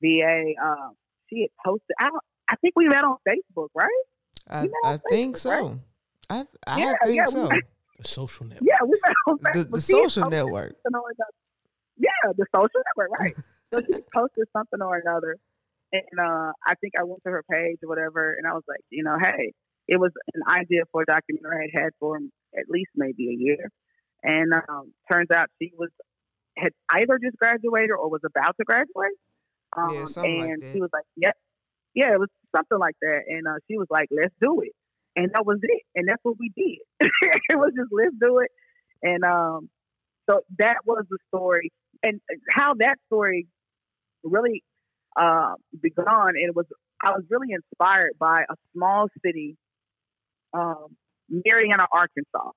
[0.00, 0.52] VA.
[0.62, 0.90] Uh,
[1.28, 1.96] she had posted.
[1.98, 2.10] I,
[2.50, 3.88] I think we met on Facebook, right?
[4.48, 5.50] I, I think so.
[5.50, 5.78] Right?
[6.30, 7.48] I I yeah, think yeah, so.
[7.98, 8.68] The social network.
[8.68, 9.70] Yeah, we met on Facebook.
[9.74, 10.76] the She had social network.
[10.82, 11.26] something.
[11.96, 13.34] Yeah, the social network, right?
[13.72, 15.36] so she posted something or another,
[15.94, 18.80] and uh, I think I went to her page or whatever, and I was like,
[18.90, 19.52] you know, hey,
[19.88, 22.18] it was an idea for a documentary I had had for
[22.58, 23.70] at least maybe a year,
[24.22, 25.90] and um, turns out she was
[26.58, 29.16] had either just graduated or was about to graduate.
[29.76, 30.68] Um, Yeah, something like and that.
[30.72, 31.36] she was like, "Yep,
[31.94, 34.72] yeah, it was something like that." And uh, she was like, "Let's do it,"
[35.16, 35.82] and that was it.
[35.94, 36.78] And that's what we did.
[37.50, 38.50] it was just let's do it.
[39.02, 39.68] And um,
[40.30, 41.70] so that was the story,
[42.02, 43.46] and how that story
[44.24, 44.62] really
[45.16, 46.28] uh, begun.
[46.28, 46.66] And it was
[47.02, 49.56] I was really inspired by a small city,
[50.52, 50.96] um,
[51.28, 52.50] Marianna, Arkansas.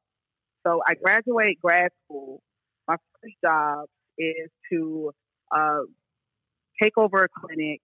[0.65, 2.41] So I graduate grad school.
[2.87, 3.85] My first job
[4.17, 5.11] is to
[5.55, 5.81] uh,
[6.81, 7.81] take over a clinic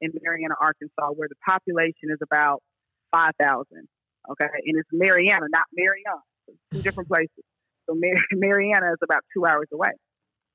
[0.00, 2.62] in Marianna, Arkansas, where the population is about
[3.12, 3.88] five thousand.
[4.30, 6.20] Okay, and it's Mariana, not Mariana.
[6.72, 7.44] Two different places.
[7.88, 9.92] So Mar- Mariana is about two hours away,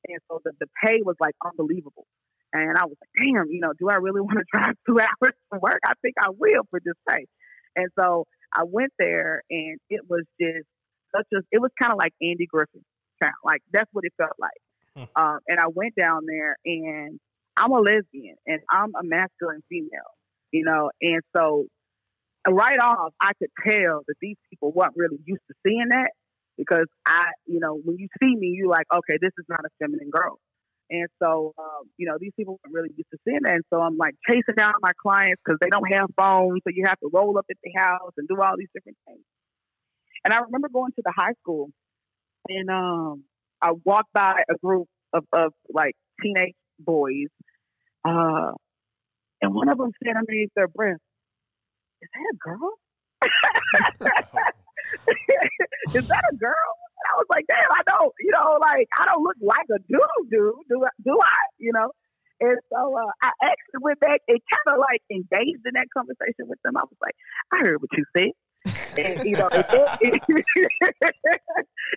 [0.07, 2.05] and so the, the pay was like unbelievable.
[2.53, 5.33] And I was like, damn, you know, do I really want to drive two hours
[5.53, 5.79] to work?
[5.85, 7.25] I think I will for this pay.
[7.75, 10.67] And so I went there, and it was just
[11.15, 11.41] such a.
[11.51, 12.81] It was kind of like Andy Griffith,
[13.21, 15.07] kind like that's what it felt like.
[15.15, 17.17] Um, and I went down there, and
[17.55, 20.11] I'm a lesbian, and I'm a masculine female,
[20.51, 21.67] you know, and so
[22.47, 26.11] right off, I could tell that these people weren't really used to seeing that
[26.57, 29.69] because I, you know, when you see me, you're like, okay, this is not a
[29.79, 30.39] feminine girl.
[30.91, 33.53] And so, um, you know, these people weren't really used to seeing that.
[33.53, 36.59] And so I'm like chasing down my clients because they don't have phones.
[36.67, 39.23] So you have to roll up at the house and do all these different things.
[40.25, 41.69] And I remember going to the high school
[42.49, 43.23] and um,
[43.61, 47.27] I walked by a group of, of like teenage boys.
[48.03, 48.51] Uh,
[49.41, 50.99] and one of them said underneath their breath,
[52.01, 52.73] is that a girl?
[55.95, 56.53] is that a girl?
[57.01, 59.79] And I was like, damn, I don't, you know, like I don't look like a
[59.89, 60.53] dude, dude.
[60.69, 61.41] Do I?
[61.57, 61.89] You know?
[62.41, 66.49] And so uh, I actually went back and kind of like engaged in that conversation
[66.49, 66.77] with them.
[66.77, 67.15] I was like,
[67.53, 68.33] I heard what you said.
[68.97, 69.85] and you know, and they,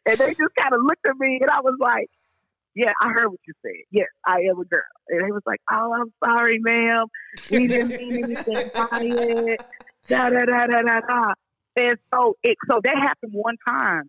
[0.06, 2.08] and they just kind of looked at me, and I was like,
[2.74, 3.84] "Yeah, I heard what you said.
[3.90, 7.06] Yes, I am a girl." And they was like, "Oh, I'm sorry, ma'am.
[7.50, 9.60] We didn't mean anything by it."
[10.08, 11.34] Da da da da da da.
[11.76, 14.08] And so it so that happened one time,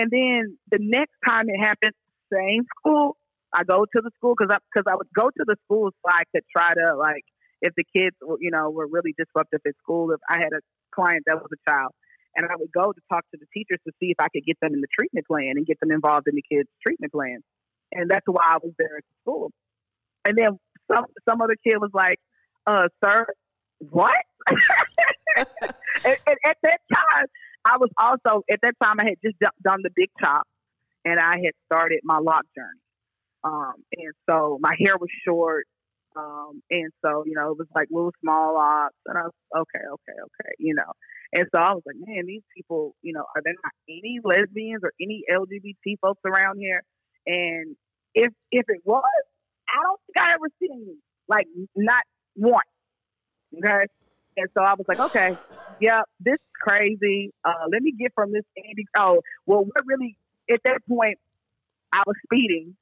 [0.00, 1.92] and then the next time it happened,
[2.32, 3.16] same school.
[3.52, 6.08] I go to the school because I because I would go to the school so
[6.08, 7.24] I could try to like
[7.60, 10.10] if the kids you know were really disruptive at school.
[10.12, 10.62] If I had a
[10.94, 11.92] client that was a child,
[12.34, 14.56] and I would go to talk to the teachers to see if I could get
[14.62, 17.40] them in the treatment plan and get them involved in the kids' treatment plan,
[17.92, 19.52] and that's why I was there at the school.
[20.24, 20.58] And then
[20.90, 22.20] some some other kid was like,
[22.66, 23.26] "Uh, sir,
[23.90, 24.16] what?"
[25.36, 27.26] and, and at that time,
[27.64, 30.46] I was also at that time I had just done the big chop,
[31.04, 32.80] and I had started my lock journey.
[33.42, 35.66] Um, and so my hair was short.
[36.16, 38.96] Um, and so, you know, it was like little small locks.
[39.06, 40.92] And I was, okay, okay, okay, you know.
[41.32, 44.82] And so I was like, man, these people, you know, are there not any lesbians
[44.82, 46.82] or any LGBT folks around here?
[47.26, 47.76] And
[48.14, 49.04] if if it was,
[49.68, 50.96] I don't think I ever seen
[51.28, 51.46] like
[51.76, 52.02] not
[52.34, 52.64] one.
[53.56, 53.86] Okay.
[54.40, 55.36] And so I was like, okay,
[55.78, 57.32] yeah, this is crazy.
[57.44, 58.84] Uh, let me get from this Andy.
[58.98, 60.16] Oh, well, we're really
[60.50, 61.18] at that point
[61.92, 62.76] I was speeding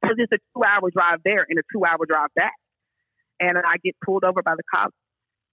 [0.00, 2.54] because it's a two hour drive there and a two hour drive back.
[3.40, 4.96] And I get pulled over by the cops.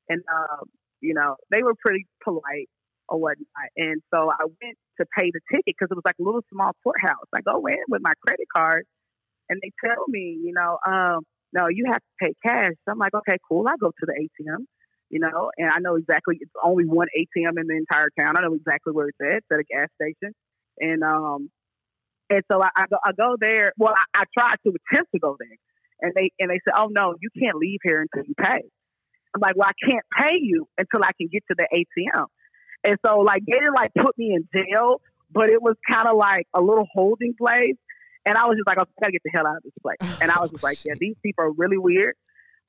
[0.09, 0.63] And, uh,
[1.01, 2.69] you know, they were pretty polite
[3.09, 3.69] or whatnot.
[3.77, 6.71] And so I went to pay the ticket because it was like a little small
[6.83, 7.27] courthouse.
[7.33, 8.85] I go in with my credit card
[9.49, 12.73] and they tell me, you know, um, no, you have to pay cash.
[12.85, 13.67] So I'm like, okay, cool.
[13.67, 14.65] I go to the ATM,
[15.13, 18.33] you know, and I know exactly it's only one ATM in the entire town.
[18.35, 19.37] I know exactly where it's at.
[19.37, 20.33] It's at a gas station,
[20.79, 21.51] and um,
[22.31, 23.73] and so I, I go I go there.
[23.77, 25.55] Well, I, I tried to attempt to go there,
[26.01, 28.65] and they and they said, oh no, you can't leave here until you pay.
[29.35, 32.25] I'm like, well, I can't pay you until I can get to the ATM.
[32.83, 34.99] And so like they didn't like put me in jail,
[35.31, 37.77] but it was kind of like a little holding place.
[38.25, 40.21] And I was just like, I gotta get the hell out of this place.
[40.21, 42.15] And I was just like, yeah, these people are really weird.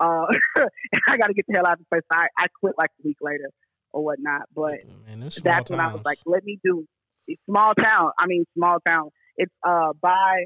[0.00, 0.26] Uh,
[0.56, 0.68] and
[1.08, 2.02] I gotta get the hell out of this place.
[2.10, 3.50] I, I quit like a week later
[3.92, 4.42] or whatnot.
[4.54, 6.86] But Man, them small that's when I was like, let me do
[7.26, 8.10] it's small town.
[8.18, 9.08] I mean, small town.
[9.36, 10.44] It's uh by,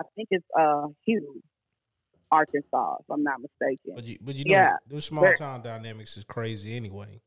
[0.00, 1.40] I think it's uh Hugh,
[2.30, 3.92] Arkansas, if I'm not mistaken.
[3.94, 4.76] But you, but you know, Yeah.
[4.86, 7.20] those small Very- town dynamics is crazy anyway.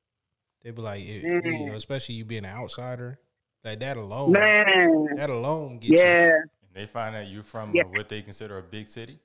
[0.63, 1.59] They be like, it, Mhm.
[1.59, 3.19] you know, especially you being an outsider,
[3.63, 5.97] like that alone, Man, that alone gets you.
[5.99, 6.31] yeah,
[6.63, 7.83] And they find out you're from Yeah.
[7.83, 9.19] uh, what they consider a big city.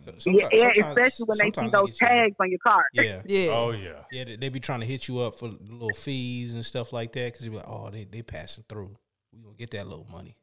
[0.00, 0.58] So- yeah, sometimes- yeah.
[0.74, 2.06] sometimes- Especially when they see sometimes those get you.
[2.06, 2.84] tags on your car.
[2.92, 3.48] Yeah, Yeah.
[3.50, 4.04] Oh yeah.
[4.10, 7.12] yeah, they, they be trying to hit you up for little fees and stuff like
[7.12, 8.96] that because you be like, oh, they they passing through.
[9.32, 10.36] We gonna get that little money.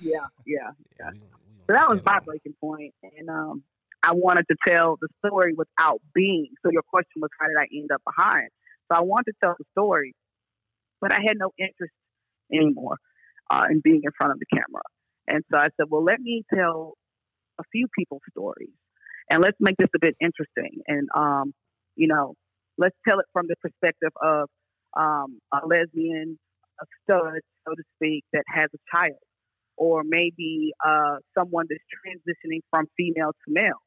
[0.00, 0.70] Yeah, yeah.
[1.00, 1.26] Yeah, we we
[1.66, 3.62] So that get was my little- breaking point, and um,
[4.02, 6.48] I wanted to tell the story without being.
[6.64, 8.48] So your question was, how did I end up behind?
[8.90, 10.14] So I wanted to tell the story,
[11.00, 11.92] but I had no interest
[12.52, 12.96] anymore
[13.50, 14.82] uh, in being in front of the camera.
[15.28, 16.94] And so I said, well, let me tell
[17.60, 18.74] a few people's stories,
[19.30, 20.80] and let's make this a bit interesting.
[20.88, 21.54] And um,
[21.96, 22.34] you know,
[22.78, 24.48] let's tell it from the perspective of
[24.96, 26.38] um, a lesbian,
[26.80, 29.18] a stud, so to speak, that has a child
[29.76, 33.82] or maybe uh, someone that's transitioning from female to male,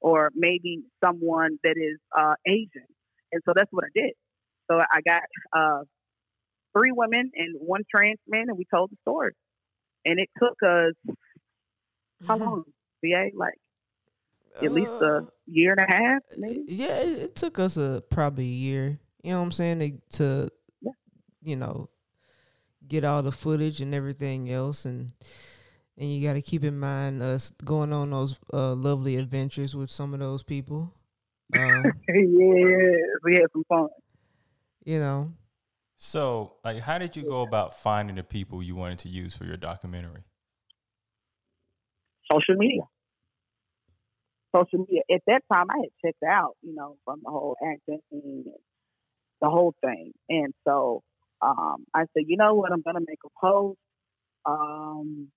[0.00, 2.86] or maybe someone that is uh, Asian.
[3.32, 4.12] And so that's what I did.
[4.70, 5.22] So I got
[5.56, 5.84] uh,
[6.76, 9.34] three women and one trans man, and we told the story.
[10.04, 11.16] And it took us
[12.26, 12.38] how Mhm.
[12.38, 12.64] long?
[13.02, 13.54] VA like
[14.62, 16.64] at least a Uh, year and a half, maybe.
[16.68, 18.98] Yeah, it, it took us a probably a year.
[19.22, 19.78] You know what I'm saying
[20.10, 20.50] to, to
[20.82, 20.92] Yeah.
[21.42, 21.88] you know
[22.86, 25.12] get all the footage and everything else, and
[25.96, 29.90] and you got to keep in mind us going on those uh, lovely adventures with
[29.90, 30.94] some of those people.
[31.58, 33.88] Um, yeah, we had some fun.
[34.84, 35.32] you know,
[35.96, 39.44] So, like, how did you go about finding the people you wanted to use for
[39.44, 40.22] your documentary?
[42.30, 42.82] Social media.
[44.54, 45.02] Social media.
[45.12, 48.46] At that time, I had checked out, you know, from the whole acting and
[49.40, 50.12] the whole thing.
[50.28, 51.02] And so
[51.42, 52.72] um, I said, you know what?
[52.72, 53.78] I'm going to make a post.
[54.46, 55.28] Um,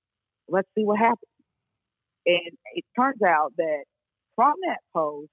[0.48, 1.20] let's see what happens.
[2.26, 3.84] And it turns out that
[4.36, 5.30] from that post,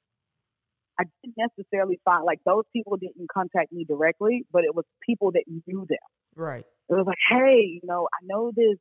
[0.98, 5.32] I didn't necessarily find like those people didn't contact me directly, but it was people
[5.32, 5.98] that knew them
[6.36, 6.64] right?
[6.88, 8.76] it was like, hey, you know, I know this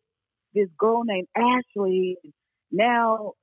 [0.53, 2.17] this girl named Ashley.
[2.71, 3.33] Now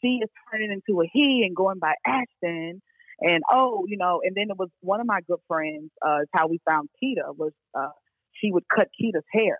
[0.00, 2.82] she is turning into a he and going by Ashton.
[3.22, 5.90] And oh, you know, and then it was one of my good friends.
[6.04, 7.90] Uh, is how we found Keita was uh,
[8.32, 9.58] she would cut Keita's hair,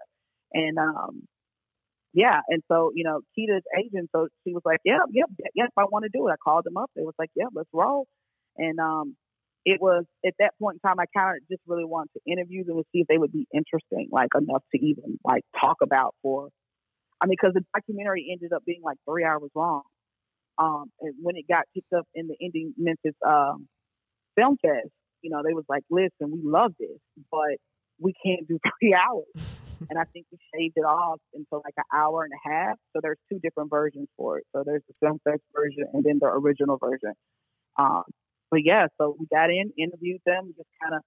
[0.55, 1.25] and um,
[2.15, 4.09] yeah, and so you know, Keita's agent.
[4.17, 6.33] So she was like, yep, yep, yep, I want to do it.
[6.33, 6.91] I called them up.
[6.97, 8.07] They was like, yep, let's roll.
[8.57, 9.15] And um,
[9.65, 12.65] it was at that point in time I kind of just really wanted to interview
[12.65, 16.15] them and see if they would be interesting, like enough to even like talk about
[16.23, 16.49] for.
[17.21, 19.83] I mean, because the documentary ended up being like three hours long.
[20.59, 23.67] Um, and when it got picked up in the Indie Memphis um,
[24.37, 24.91] Film Fest,
[25.23, 26.99] you know, they was like, "Listen, we love this,
[27.31, 27.57] but
[27.99, 29.47] we can't do three hours."
[29.89, 32.77] and I think we shaved it off into like an hour and a half.
[32.93, 34.45] So there's two different versions for it.
[34.55, 37.15] So there's the Film Fest version and then the original version.
[37.79, 38.03] Um,
[38.51, 41.03] but yeah, so we got in, interviewed them, we just kind of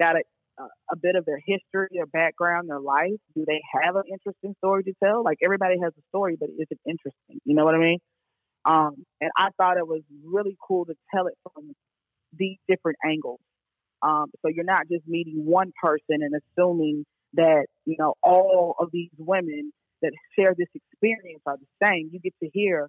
[0.00, 0.22] got a,
[0.58, 3.18] a, bit of their history, their background, their life.
[3.34, 5.24] Do they have an interesting story to tell?
[5.24, 7.40] Like everybody has a story, but is it interesting?
[7.44, 7.98] You know what I mean?
[8.64, 11.72] Um, and I thought it was really cool to tell it from
[12.36, 13.40] these different angles.
[14.02, 18.90] Um, so you're not just meeting one person and assuming that you know all of
[18.92, 22.10] these women that share this experience are the same.
[22.12, 22.88] You get to hear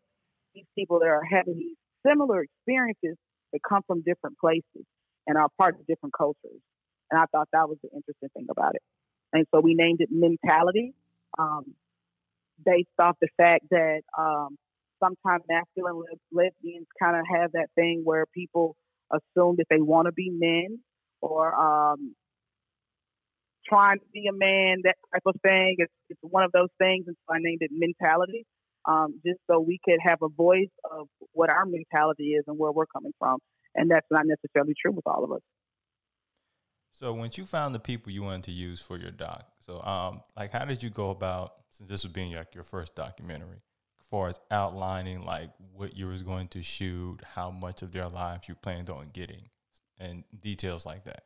[0.53, 3.17] these people that are having these similar experiences
[3.53, 4.85] that come from different places
[5.27, 6.61] and are part of different cultures.
[7.11, 8.81] And I thought that was the interesting thing about it.
[9.33, 10.93] And so we named it Mentality,
[11.37, 11.75] um,
[12.63, 14.57] based off the fact that um,
[15.03, 18.75] sometimes masculine les- lesbians kind of have that thing where people
[19.11, 20.79] assume that they want to be men
[21.21, 22.15] or um,
[23.67, 25.75] trying to be a man, that type of thing.
[25.79, 27.05] It's, it's one of those things.
[27.07, 28.45] And so I named it Mentality,
[28.85, 32.71] um, just so we could have a voice of what our mentality is and where
[32.71, 33.39] we're coming from.
[33.75, 35.41] And that's not necessarily true with all of us.
[36.97, 40.21] So, once you found the people you wanted to use for your doc, so um,
[40.37, 43.57] like, how did you go about since this was being like your first documentary,
[43.99, 48.07] as far as outlining like what you was going to shoot, how much of their
[48.07, 49.49] lives you planned on getting,
[49.99, 51.23] and details like that?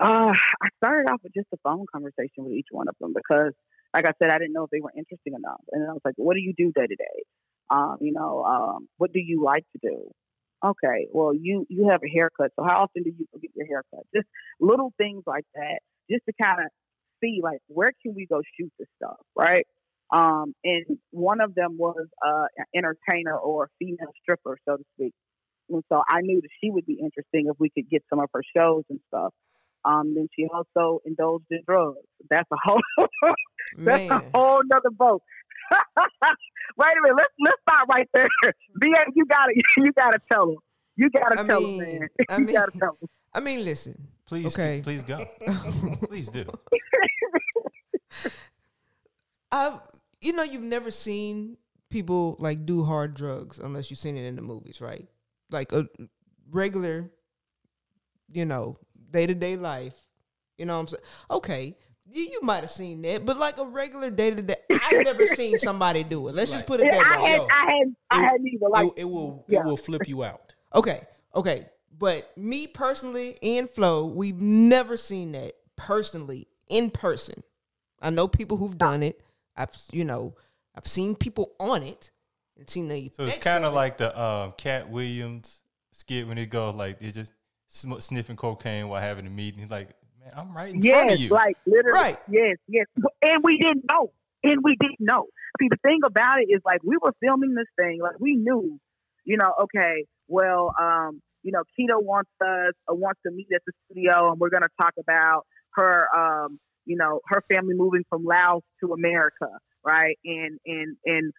[0.00, 3.52] Uh, I started off with just a phone conversation with each one of them because,
[3.94, 5.60] like I said, I didn't know if they were interesting enough.
[5.70, 7.22] And I was like, "What do you do day to day?
[7.70, 10.10] Um, you know, um, what do you like to do?
[10.64, 14.06] Okay, well, you you have a haircut, so how often do you get your haircut?
[14.14, 14.28] Just
[14.60, 16.70] little things like that, just to kind of
[17.20, 19.66] see like where can we go shoot this stuff, right?
[20.12, 24.84] Um, and one of them was uh, an entertainer or a female stripper, so to
[24.94, 25.14] speak.
[25.70, 28.28] And so I knew that she would be interesting if we could get some of
[28.34, 29.32] her shows and stuff.
[29.84, 31.98] Um, then she also indulged in drugs.
[32.30, 32.80] That's a whole
[33.84, 34.10] that's Man.
[34.10, 35.22] a whole nother boat.
[36.76, 38.26] Wait a minute, let's let's stop right there.
[38.76, 40.56] BA, you gotta you gotta tell them.
[40.96, 42.08] You gotta I tell mean- them, man.
[42.28, 43.08] I you mean- gotta tell them.
[43.34, 44.08] I mean, listen.
[44.26, 44.80] Please, Okay.
[44.82, 45.24] please go.
[46.08, 46.44] please do.
[49.50, 49.80] I've
[50.20, 51.56] you know you've never seen
[51.90, 55.06] people like do hard drugs unless you've seen it in the movies, right?
[55.50, 55.86] Like a
[56.50, 57.10] regular,
[58.30, 58.78] you know,
[59.10, 59.94] day to day life.
[60.58, 61.02] You know what I'm saying?
[61.30, 61.76] Okay,
[62.12, 65.26] you, you might have seen that, but like a regular day to day, I've never
[65.26, 66.34] seen somebody do it.
[66.34, 67.28] Let's just put it Yeah, that I way.
[67.30, 69.60] had Yo, I had I it- had neither like it, it will yeah.
[69.60, 70.54] it will flip you out.
[70.74, 71.02] Okay,
[71.34, 71.66] okay.
[71.98, 77.42] But me personally and Flo, we've never seen that personally in person.
[78.00, 79.20] I know people who've done it.
[79.56, 80.34] I've you know,
[80.74, 82.10] I've seen people on it
[82.58, 83.76] and seen the So it's kind of it.
[83.76, 85.60] like the um, Katt Williams
[85.92, 87.32] skit when it goes like they're just
[87.68, 89.60] sm- sniffing cocaine while having a meeting.
[89.60, 89.90] He's like,
[90.22, 91.98] "Man, I'm right in front of Yes, you." like literally.
[92.00, 92.18] Right.
[92.28, 92.86] Yes, yes.
[93.22, 94.12] And we didn't know.
[94.44, 95.26] And we didn't know.
[95.60, 98.78] See, the thing about it is like we were filming this thing, like we knew,
[99.24, 103.62] you know, okay, well, um, you know, Keita wants us uh, wants to meet at
[103.66, 108.24] the studio and we're gonna talk about her um, you know, her family moving from
[108.24, 109.48] Laos to America,
[109.84, 110.18] right?
[110.24, 111.32] And and and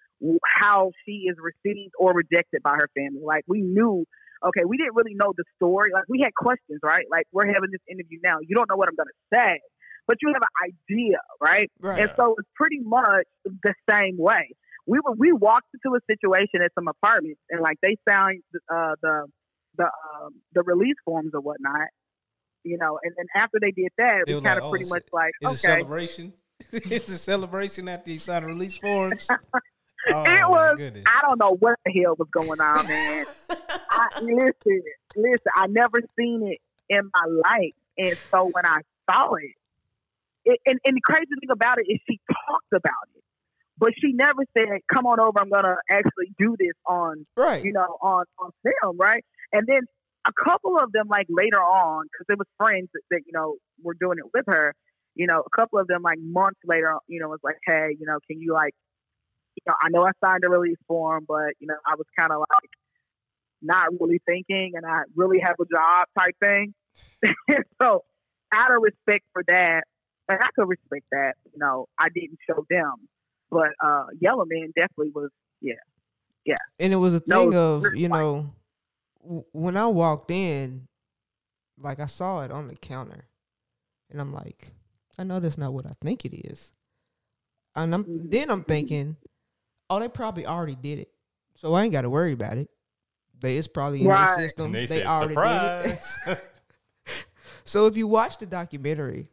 [0.45, 3.21] how she is received or rejected by her family.
[3.25, 4.05] Like we knew
[4.47, 5.91] okay, we didn't really know the story.
[5.93, 7.05] Like we had questions, right?
[7.09, 8.37] Like we're having this interview now.
[8.41, 9.59] You don't know what I'm going to say,
[10.07, 11.71] but you have an idea, right?
[11.79, 11.99] Right.
[12.01, 14.55] And so it's pretty much the same way.
[14.85, 18.95] We were we walked into a situation at some apartments, and like they signed uh,
[19.01, 19.25] the
[19.77, 21.87] the um, the release forms or whatnot,
[22.63, 22.99] you know.
[23.01, 25.31] And then after they did that, They we kind of "Oh, pretty it's much like,
[25.41, 26.33] It's a okay, celebration.
[26.71, 29.27] it's a celebration after you sign release forms.
[30.09, 30.77] Oh, it was.
[30.77, 31.03] goodness.
[31.07, 33.25] I don't know what the hell was going on, man.
[33.89, 34.81] I, listen,
[35.15, 35.51] listen.
[35.55, 39.55] I never seen it in my life, and so when I saw it,
[40.45, 43.23] it and, and the crazy thing about it is she talked about it,
[43.77, 45.39] but she never said, "Come on over.
[45.39, 47.63] I'm gonna actually do this on right.
[47.63, 49.81] you know on on film, right?" And then
[50.25, 53.55] a couple of them, like later on, because it was friends that, that you know
[53.81, 54.73] were doing it with her.
[55.15, 58.05] You know, a couple of them, like months later, you know, was like, "Hey, you
[58.05, 58.73] know, can you like."
[59.55, 62.31] You know, I know I signed a release form, but you know, I was kind
[62.31, 62.69] of like
[63.61, 66.73] not really thinking, and I really have a job type thing.
[67.81, 68.03] so,
[68.53, 69.83] out of respect for that,
[70.29, 73.07] and I could respect that, you know, I didn't show them,
[73.49, 75.29] but uh, Yellow Man definitely was,
[75.61, 75.75] yeah,
[76.45, 76.55] yeah.
[76.79, 78.47] and it was a No, thing of you know
[79.21, 80.87] w- when I walked in,
[81.77, 83.25] like I saw it on the counter,
[84.09, 84.71] and I'm like,
[85.17, 86.71] I know that's not what I think it is,
[87.75, 88.31] and I'm Mhm.
[88.31, 89.17] then I'm thinking,
[89.95, 91.09] oh, they probably already did it,
[91.55, 92.69] so I ain't got to worry about it.
[93.39, 94.25] They it's probably in Right.
[94.25, 94.65] their system.
[94.67, 96.39] And they, they said, already did it.
[97.65, 99.29] So if you watch the documentary,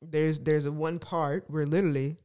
[0.00, 2.16] there's there's a one part where literally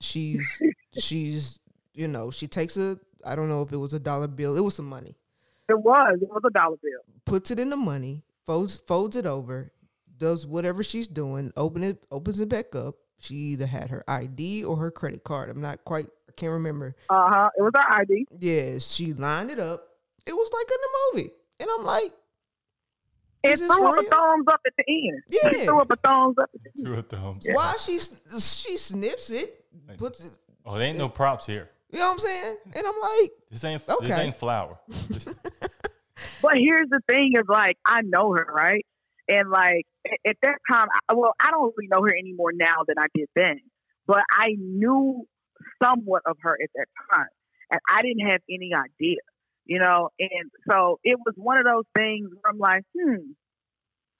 [0.00, 0.60] she's
[0.98, 1.58] she's
[1.94, 4.60] you know she takes a I don't know if it was a dollar bill it
[4.64, 5.16] was some money
[5.68, 7.00] it was, it was a dollar bill.
[7.24, 9.72] puts it in the money folds folds it over
[10.16, 14.64] does whatever she's doing open it opens it back up she either had her ID
[14.64, 17.50] or her credit card I'm not quite I can't remember Uh huh.
[17.58, 18.26] It was our ID.
[18.38, 19.86] yeah she lined it up
[20.26, 22.12] it was like in the movie and I'm like
[23.42, 25.22] It Is this threw for up a thumbs up at the end.
[25.28, 25.60] Yeah.
[25.62, 26.86] It threw up a thumbs up at the end.
[26.86, 27.46] Threw a thumbs.
[27.52, 29.64] why she she sniffs it
[29.98, 30.32] puts it
[30.64, 31.68] Oh, there ain't no props here.
[31.90, 34.78] you know what I'm saying and I'm like This ain't this ain't flour.
[36.42, 38.84] But here's the thing: is like I know her, right?
[39.28, 39.86] And like
[40.26, 43.28] at that time, I, well, I don't really know her anymore now than I did
[43.36, 43.60] then.
[44.06, 45.26] But I knew
[45.82, 47.28] somewhat of her at that time,
[47.70, 49.20] and I didn't have any idea,
[49.64, 50.10] you know.
[50.18, 53.32] And so it was one of those things where I'm like, hmm,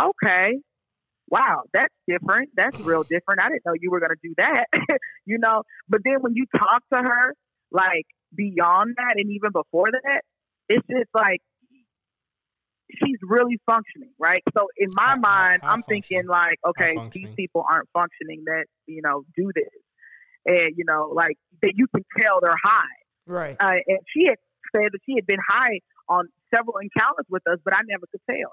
[0.03, 0.59] okay,
[1.29, 2.51] wow, that's different.
[2.57, 3.41] That's real different.
[3.43, 4.67] I didn't know you were gonna do that,
[5.27, 5.63] you know.
[5.89, 7.35] But then when you talk to her,
[7.71, 10.23] like beyond that, and even before that,
[10.69, 11.41] it's just like
[12.91, 14.43] she's really functioning, right?
[14.57, 19.25] So in my mind, I'm thinking like, okay, these people aren't functioning that you know
[19.37, 19.71] do this,
[20.47, 22.99] and you know, like that you can tell they're high.
[23.27, 23.57] Right.
[23.61, 24.39] Uh, and she had
[24.75, 28.21] said that she had been high on several encounters with us, but I never could
[28.29, 28.53] tell.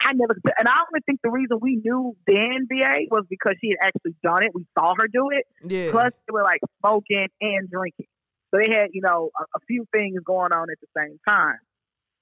[0.00, 0.58] I never could tell.
[0.58, 4.16] And I only think the reason we knew then VA was because she had actually
[4.22, 4.52] done it.
[4.54, 5.46] We saw her do it.
[5.66, 5.90] Yeah.
[5.90, 8.06] Plus, they were like smoking and drinking.
[8.50, 11.58] So they had, you know, a, a few things going on at the same time.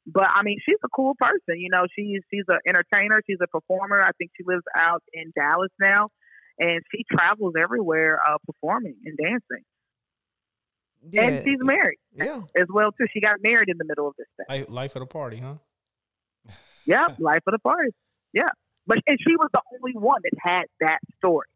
[0.07, 1.59] But I mean, she's a cool person.
[1.59, 3.21] You know, she's she's an entertainer.
[3.27, 4.01] She's a performer.
[4.01, 6.11] I think she lives out in Dallas now,
[6.59, 9.65] and she travels everywhere uh, performing and dancing.
[11.11, 11.23] yeah.
[11.23, 12.43] And she's married Yeah.
[12.59, 13.07] as well too.
[13.13, 14.47] She got married in the middle of this thing.
[14.61, 15.55] Life, life of the party, huh?
[16.87, 17.91] Yeah, life of the party.
[18.33, 18.49] Yeah,
[18.87, 21.49] but and she was the only one that had that story,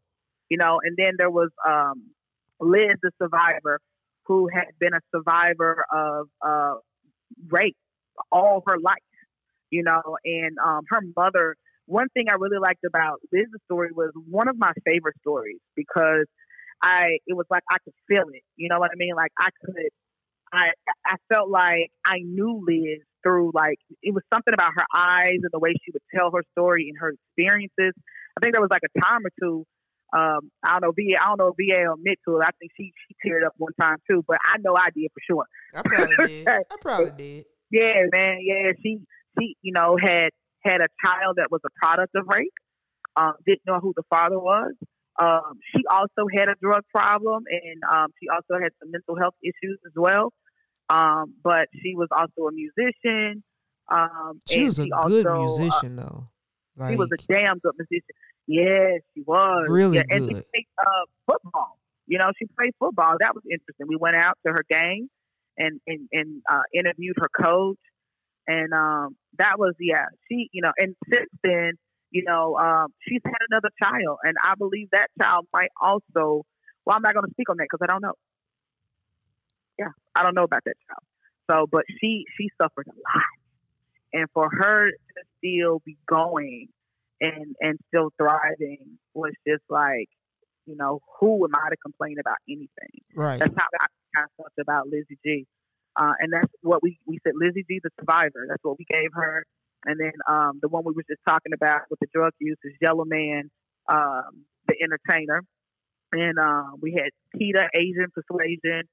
[0.49, 0.79] you know.
[0.83, 2.03] And then there was um,
[2.59, 3.79] Liz, the survivor,
[4.25, 6.73] who had been a survivor of uh,
[7.49, 7.77] rape
[8.31, 8.97] all her life,
[9.69, 10.17] you know.
[10.25, 11.55] And um, her mother.
[11.85, 16.25] One thing I really liked about Liz's story was one of my favorite stories because
[16.81, 18.43] I it was like I could feel it.
[18.55, 19.15] You know what I mean?
[19.15, 19.89] Like I could.
[20.53, 20.71] I
[21.05, 25.51] I felt like I knew Liz through like it was something about her eyes and
[25.51, 27.93] the way she would tell her story and her experiences.
[28.37, 29.65] I think there was like a time or two.
[30.13, 31.21] Um, I don't know VA.
[31.21, 32.43] I don't know VA will admit to it.
[32.43, 35.21] I think she she teared up one time too, but I know I did for
[35.25, 35.45] sure.
[35.73, 36.47] I probably did.
[36.49, 37.45] I probably did.
[37.71, 38.39] Yeah, man.
[38.41, 38.99] Yeah, she
[39.39, 40.31] she you know had
[40.63, 42.53] had a child that was a product of rape.
[43.15, 44.73] Um, didn't know who the father was.
[45.21, 49.35] Um, she also had a drug problem, and um, she also had some mental health
[49.43, 50.31] issues as well.
[50.89, 53.43] Um, but she was also a musician.
[53.89, 56.27] Um, She and was a she good also, uh, musician though.
[56.77, 58.15] Like she was a damn good musician.
[58.47, 59.67] Yes, she was.
[59.69, 61.77] Really yeah, And she played uh, football.
[62.07, 63.15] You know, she played football.
[63.19, 63.87] That was interesting.
[63.87, 65.09] We went out to her game
[65.57, 67.77] and and, and uh, interviewed her coach.
[68.47, 70.05] And um, that was yeah.
[70.27, 71.73] She you know, and since then,
[72.09, 76.45] you know, um, she's had another child, and I believe that child might also.
[76.85, 78.13] Well, I'm not going to speak on that because I don't know.
[79.77, 81.05] Yeah, I don't know about that child.
[81.49, 83.23] So, but she she suffered a lot,
[84.13, 86.67] and for her to still be going
[87.21, 90.09] and and still thriving was just like,
[90.65, 93.01] you know, who am I to complain about anything?
[93.15, 93.39] right.
[93.39, 93.85] That's how I
[94.15, 95.47] kind of felt about Lizzie G.
[95.95, 98.45] Uh, and that's what we, we said, Lizzie G, the survivor.
[98.47, 99.45] That's what we gave her.
[99.85, 102.73] And then um, the one we were just talking about with the drug use is
[102.81, 103.49] Yellow Man,
[103.89, 105.41] um, the entertainer.
[106.13, 108.83] And uh, we had Keita, Asian Persuasion,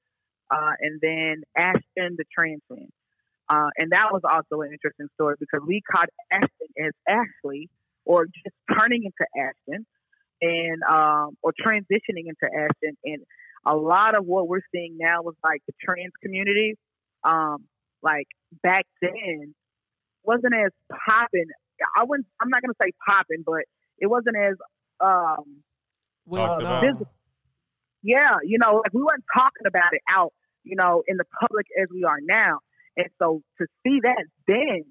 [0.49, 2.61] uh, and then Ashton, the trans.
[2.69, 7.69] Uh, and that was also an interesting story because we caught Ashton as Ashley
[8.05, 9.85] or just turning into Ashton
[10.41, 12.97] and um, or transitioning into Ashton.
[13.03, 13.23] And
[13.65, 16.77] a lot of what we're seeing now was like the trans community,
[17.23, 17.65] um,
[18.01, 18.27] like
[18.63, 19.53] back then,
[20.23, 20.71] wasn't as
[21.07, 21.45] popping.
[21.97, 22.27] I wouldn't.
[22.41, 23.63] I'm not gonna say popping, but
[23.97, 24.55] it wasn't as
[24.99, 25.63] um,
[26.25, 26.67] Well, Talked no.
[26.67, 26.81] about.
[26.99, 27.07] This-
[28.01, 30.31] yeah, you know, like we weren't talking about it out,
[30.63, 32.59] you know, in the public as we are now.
[32.95, 34.83] And so to see that then,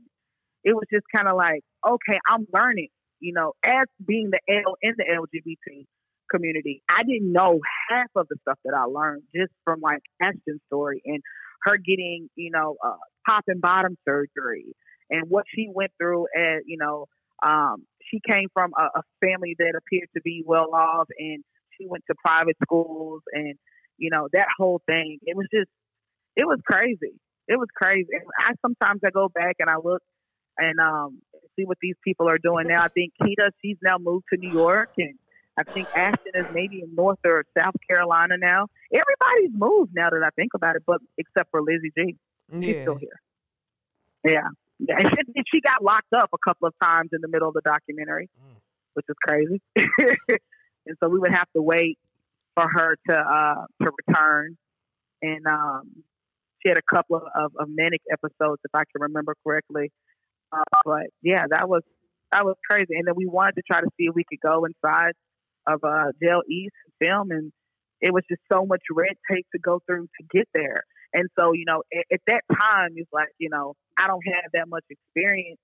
[0.64, 2.88] it was just kind of like, okay, I'm learning,
[3.20, 5.86] you know, as being the L in the LGBT
[6.30, 6.82] community.
[6.90, 11.00] I didn't know half of the stuff that I learned just from like Ashton's story
[11.06, 11.22] and
[11.62, 12.96] her getting, you know, uh,
[13.28, 14.74] top and bottom surgery
[15.10, 16.26] and what she went through.
[16.34, 17.06] And, you know,
[17.42, 21.44] um, she came from a, a family that appeared to be well off and
[21.76, 23.54] she went to private schools and,
[23.96, 25.18] you know, that whole thing.
[25.22, 25.70] It was just,
[26.36, 27.18] it was crazy.
[27.48, 28.08] It was crazy.
[28.12, 30.02] And I sometimes I go back and I look
[30.58, 31.22] and um,
[31.56, 32.82] see what these people are doing now.
[32.82, 35.14] I think Keita, she's now moved to New York, and
[35.58, 38.66] I think Ashton is maybe in North or South Carolina now.
[38.92, 42.16] Everybody's moved now that I think about it, but except for Lizzie G,
[42.62, 43.20] she's still here.
[44.24, 44.48] Yeah,
[44.78, 44.94] yeah.
[44.98, 47.62] And she, she got locked up a couple of times in the middle of the
[47.64, 48.60] documentary, Mm.
[48.94, 49.60] which is crazy.
[50.86, 51.98] and so we would have to wait
[52.54, 54.56] for her to uh, to return.
[55.22, 56.04] And um,
[56.62, 59.90] she had a couple of, of, of manic episodes, if I can remember correctly.
[60.52, 61.82] Uh, but yeah, that was
[62.32, 62.94] that was crazy.
[62.96, 65.12] And then we wanted to try to see if we could go inside
[65.68, 67.52] of uh, Jail East film, and
[68.00, 70.84] it was just so much red tape to go through to get there.
[71.12, 74.52] And so, you know, at, at that time, it's like, you know, I don't have
[74.54, 75.58] that much experience.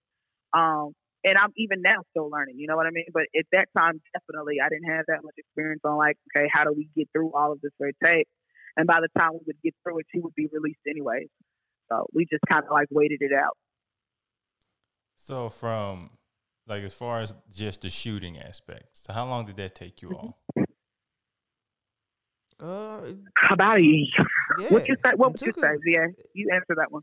[0.52, 0.92] Um,
[1.24, 3.06] and I'm even now still learning, you know what I mean?
[3.12, 6.64] But at that time, definitely, I didn't have that much experience on like, okay, how
[6.64, 8.28] do we get through all of this red tape?
[8.76, 11.26] And by the time we would get through it, she would be released anyway.
[11.90, 13.56] So we just kind of like waited it out.
[15.16, 16.10] So from
[16.66, 20.08] like as far as just the shooting aspect, so how long did that take you
[20.10, 20.26] Mm-hmm.
[20.26, 20.38] all?
[22.60, 23.00] Uh,
[23.50, 24.06] About a year.
[24.60, 24.68] yeah.
[24.72, 25.10] What you say?
[25.16, 25.70] What It would you took say?
[25.86, 27.02] Yeah, you answer that one.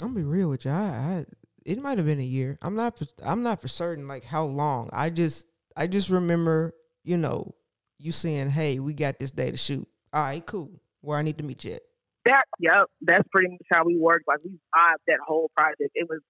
[0.00, 0.70] I'm gonna be real with you.
[0.70, 1.26] I, I
[1.64, 2.58] it might have been a year.
[2.62, 2.98] I'm not.
[2.98, 4.88] For, I'm not for certain like how long.
[4.92, 5.44] I just
[5.76, 6.72] I just remember
[7.04, 7.54] you know
[7.98, 10.70] you saying, "Hey, we got this day to shoot." All right, cool.
[11.00, 11.82] where I need to meet you at.
[12.24, 14.28] That yep, that's pretty much how we worked.
[14.28, 15.90] Like we vibed that whole project.
[15.94, 16.20] It was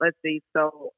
[0.00, 0.92] let's see, so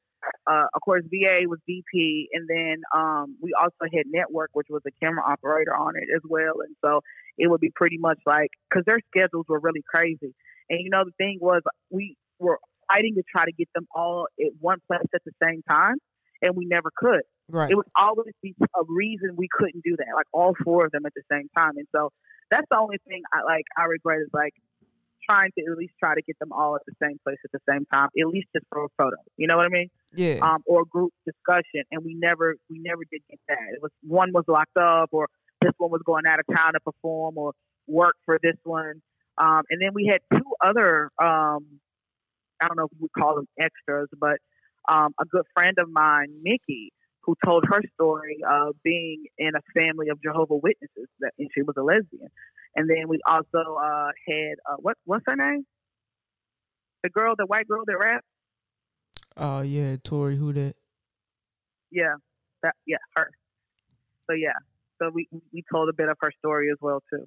[0.47, 4.83] uh, of course VA was DP, and then um, we also had Network, which was
[4.87, 6.61] a camera operator on it as well.
[6.65, 7.01] And so
[7.39, 10.35] it would be pretty much like because their schedules were really crazy.
[10.71, 12.59] And you know the thing was we were
[12.93, 15.97] fighting to try to get them all at one place at the same time,
[16.41, 17.23] and we never could.
[17.49, 17.71] Right.
[17.71, 21.05] It would always be a reason we couldn't do that, like all four of them
[21.07, 21.77] at the same time.
[21.77, 22.11] And so
[22.51, 23.65] that's the only thing I like.
[23.77, 24.55] I regret is like
[25.29, 27.61] trying to at least try to get them all at the same place at the
[27.69, 29.17] same time, at least just for a photo.
[29.37, 29.91] You know what I mean?
[30.15, 30.39] yeah.
[30.43, 33.75] Um, or group discussion, and we never we never did get that.
[33.75, 35.29] It was one was locked up, or
[35.61, 37.53] this one was going out of town to perform or
[37.87, 39.03] work for this one.
[39.39, 41.81] Um, and then we had two other um,
[42.63, 44.39] I don't know if we would call them extras, but
[44.89, 46.93] um, a good friend of mine, Mickey,
[47.23, 51.63] who told her story of being in a family of Jehovah Witnesses, that and she
[51.63, 52.29] was a lesbian.
[52.75, 55.67] And then we also uh, had uh, what what's her name?
[57.03, 58.27] The girl, the white girl that raps.
[59.37, 60.75] Oh yeah, Tori, who that?
[61.91, 62.15] Yeah,
[62.63, 63.31] that yeah her.
[64.29, 64.53] So yeah,
[64.99, 67.27] so we we told a bit of her story as well too.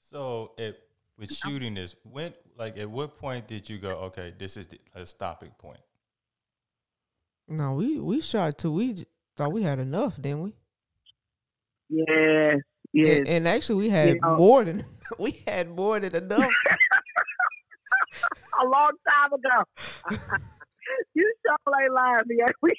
[0.00, 0.80] So it
[1.18, 3.90] with shooting this, when like at what point did you go?
[3.90, 5.80] Okay, this is the, a stopping point.
[7.48, 9.04] No, we we shot till we
[9.36, 10.54] thought we had enough, didn't we?
[11.88, 12.58] Yes,
[12.94, 13.18] yes.
[13.18, 14.84] And, and actually, we had You know- more than
[15.18, 16.48] we had more than enough.
[18.62, 19.64] a long time ago.
[21.14, 22.46] you sure ain't lying, man.
[22.62, 22.70] We,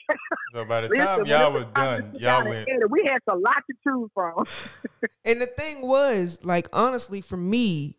[0.54, 2.70] So by the listen, time when y'all it was done, y'all down and went.
[2.70, 4.46] edit, We had a lot to choose from.
[5.26, 7.98] And the thing was, like, honestly, for me,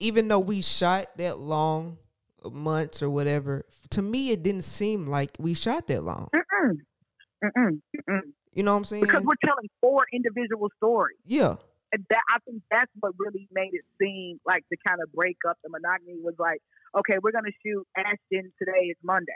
[0.00, 1.98] even though we shot that long,
[2.52, 6.28] months or whatever, to me, it didn't seem like we shot that long.
[6.34, 6.72] Mm-mm.
[7.42, 7.80] Mm-mm.
[8.08, 8.20] Mm-mm.
[8.54, 9.02] You know what I'm saying?
[9.02, 11.18] Because we're telling four individual stories.
[11.26, 11.56] yeah,
[11.92, 15.38] And that I think that's what really made it seem like to kind of break
[15.48, 16.60] up the monogamy was like,
[16.96, 18.90] okay, we're gonna shoot Ashton today.
[18.90, 19.32] It's Monday.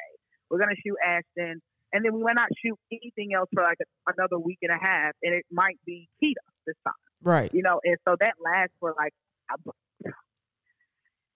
[0.50, 1.60] We're gonna shoot Ashton,
[1.92, 4.78] and then we might not shoot anything else for like a, another week and a
[4.80, 6.94] half, and it might be Keita this time.
[7.22, 7.52] right.
[7.52, 9.12] you know, and so that lasts for like,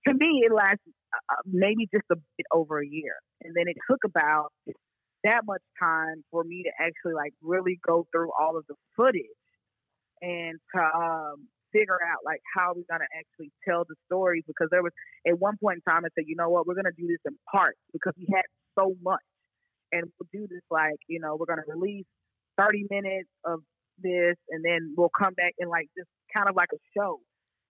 [0.07, 0.83] to me, it lasts
[1.15, 4.53] uh, maybe just a bit over a year, and then it took about
[5.25, 9.27] that much time for me to actually like really go through all of the footage
[10.21, 14.83] and to um, figure out like how we're gonna actually tell the stories because there
[14.83, 14.93] was
[15.27, 17.37] at one point in time I said, you know what, we're gonna do this in
[17.51, 18.45] parts because we had
[18.79, 19.25] so much,
[19.93, 22.07] and we'll do this like you know we're gonna release
[22.59, 23.61] thirty minutes of
[24.03, 27.21] this and then we'll come back and like just kind of like a show,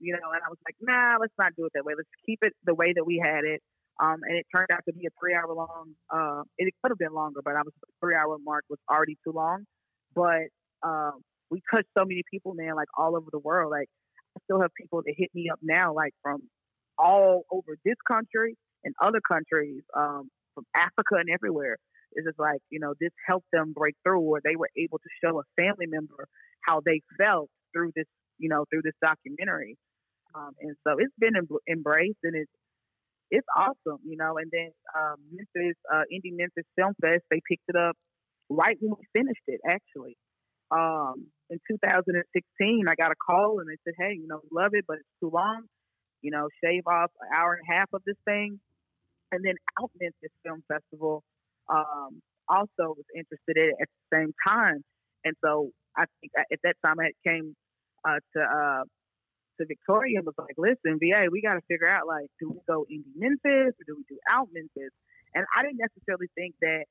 [0.01, 0.31] you know.
[0.33, 1.95] And I was like, nah, let's not do it that way.
[1.97, 3.61] Let's keep it the way that we had it.
[4.01, 5.95] Um, and it turned out to be a three hour long.
[6.11, 9.33] Uh, it could have been longer, but I was three hour mark was already too
[9.33, 9.65] long.
[10.15, 10.49] But
[10.83, 13.71] um, we touched so many people, man, like all over the world.
[13.71, 13.89] Like
[14.37, 16.43] I still have people that hit me up now, like from
[16.99, 21.77] all over this country and other countries, um, from Africa and everywhere.
[22.13, 25.09] It's just like, you know, this helped them break through or they were able to
[25.25, 26.29] show a family member
[26.61, 28.07] how they felt through this,
[28.39, 29.77] you know, through this documentary.
[30.35, 32.51] Um, and so it's been em- embraced and it's,
[33.33, 34.37] it's awesome, you know.
[34.37, 37.97] And then um, Memphis, uh, Indie Memphis Film Fest, they picked it up
[38.51, 40.17] right when we finished it, actually.
[40.71, 44.85] Um, in 2016, I got a call and they said, hey, you know, love it,
[44.87, 45.63] but it's too long.
[46.21, 48.61] You know, shave off an hour and a half of this thing.
[49.33, 51.25] And then Out Memphis Film Festival
[51.73, 54.85] um, also was interested in it at the same time.
[55.25, 57.57] And so I think at that time I came
[58.05, 58.85] uh, to uh,
[59.61, 62.87] to Victoria was like, listen, VA, we got to figure out like, do we go
[62.91, 64.93] Indie Memphis or do we do Out Memphis?
[65.35, 66.85] And I didn't necessarily think that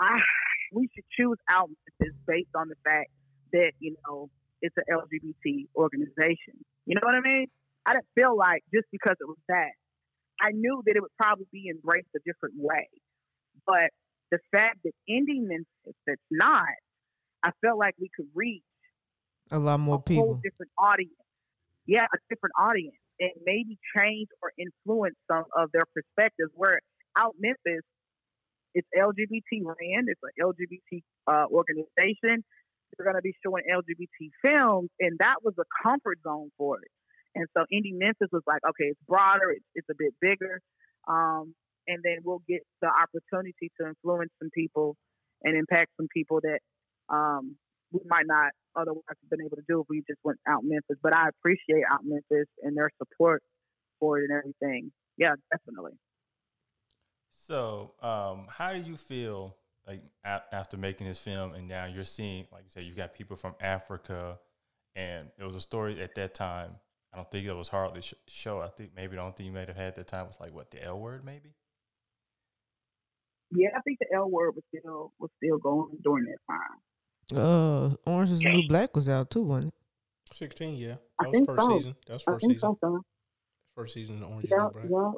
[0.00, 0.18] I
[0.72, 3.10] we should choose Out Memphis based on the fact
[3.52, 4.30] that you know
[4.62, 6.56] it's an LGBT organization.
[6.86, 7.46] You know what I mean?
[7.86, 9.76] I didn't feel like just because it was that.
[10.40, 12.88] I knew that it would probably be embraced a different way.
[13.66, 13.92] But
[14.30, 16.74] the fact that Indie Memphis that's not,
[17.42, 18.64] I felt like we could reach
[19.50, 20.40] A lot more a whole people.
[20.42, 21.12] different audience.
[21.86, 26.50] Yeah, a different audience, and maybe change or influence some of their perspectives.
[26.54, 26.80] Where
[27.16, 27.84] out Memphis,
[28.74, 32.42] it's LGBT ran, it's an LGBT uh, organization.
[32.96, 36.90] They're going to be showing LGBT films, and that was a comfort zone for it.
[37.34, 40.60] And so Indie Memphis was like, okay, it's broader, it's, it's a bit bigger,
[41.08, 41.54] um,
[41.88, 44.96] and then we'll get the opportunity to influence some people
[45.42, 46.60] and impact some people that
[47.12, 47.56] um,
[47.92, 50.96] we might not otherwise have been able to do if we just went out Memphis.
[51.02, 53.42] But I appreciate out Memphis and their support
[54.00, 54.92] for it and everything.
[55.16, 55.92] Yeah, definitely.
[57.30, 59.56] So, um, how do you feel
[59.86, 63.36] like after making this film, and now you're seeing, like you said, you've got people
[63.36, 64.38] from Africa,
[64.96, 66.76] and it was a story at that time.
[67.12, 68.60] I don't think it was hardly sh- show.
[68.60, 70.54] I think maybe the only thing you might have had at the time was like
[70.54, 71.50] what the L word, maybe.
[73.50, 76.80] Yeah, I think the L word was still was still going during that time.
[77.32, 80.34] Uh, Orange is the New Black was out too, wasn't it?
[80.34, 80.96] Sixteen, yeah.
[81.18, 81.78] I That was think first so.
[81.78, 81.96] season.
[82.06, 82.76] That was I first think season.
[82.80, 83.00] so, son.
[83.76, 84.84] First season of Orange is Yeah, the New Black.
[84.90, 85.12] yeah.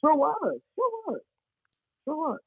[0.00, 0.60] Sure was.
[0.74, 1.20] Sure was.
[2.04, 2.38] Sure was.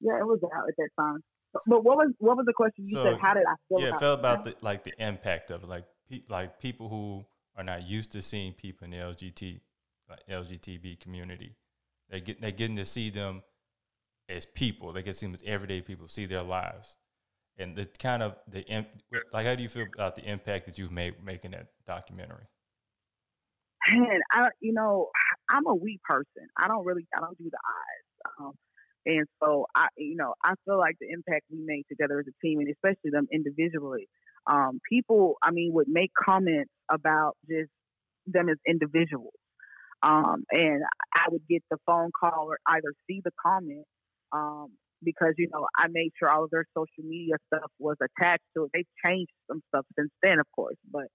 [0.00, 1.22] Yeah, it was out at that time.
[1.66, 3.18] But what was what was the question you So, said?
[3.20, 5.84] How did I feel yeah, about felt about the like the impact of it, like
[6.10, 7.24] pe- like people who
[7.56, 9.60] are not used to seeing people in the LGBT
[10.10, 11.56] like LGTB community.
[12.10, 13.42] They get they're getting to see them
[14.28, 14.92] as people.
[14.92, 16.98] They get to see them as everyday people, see their lives,
[17.58, 18.64] and the kind of the
[19.32, 19.46] like.
[19.46, 22.46] How do you feel about the impact that you've made making that documentary?
[23.90, 25.10] man, I you know,
[25.50, 26.48] I'm a we person.
[26.56, 28.32] I don't really I don't do the eyes.
[28.40, 28.52] Um,
[29.04, 32.46] and so I you know, I feel like the impact we made together as a
[32.46, 34.08] team and especially them individually.
[34.46, 37.70] Um, people I mean would make comments about just
[38.26, 39.34] them as individuals.
[40.02, 40.82] Um, and
[41.14, 43.86] I would get the phone call or either see the comment
[44.32, 44.72] um,
[45.06, 48.66] because you know I made sure all of their social media stuff was attached to
[48.66, 48.70] it.
[48.74, 51.06] They've changed some stuff since then, of course, but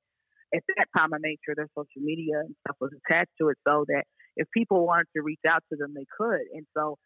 [0.55, 3.57] at that time I made sure their social media and stuff was attached to it
[3.67, 4.03] so that
[4.35, 6.47] if people wanted to reach out to them, they could.
[6.55, 6.97] And so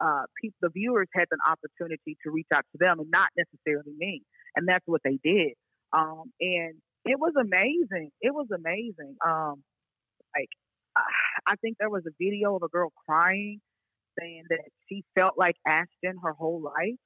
[0.00, 0.24] uh,
[0.60, 4.22] the viewers had an opportunity to reach out to them and not necessarily me.
[4.56, 5.54] And that's what they did.
[5.92, 8.10] Um, and it was amazing.
[8.20, 9.16] It was amazing.
[9.24, 9.62] Um,
[10.36, 10.50] like,
[11.46, 13.60] I think there was a video of a girl crying,
[14.18, 16.98] saying that she felt like Ashton her whole life,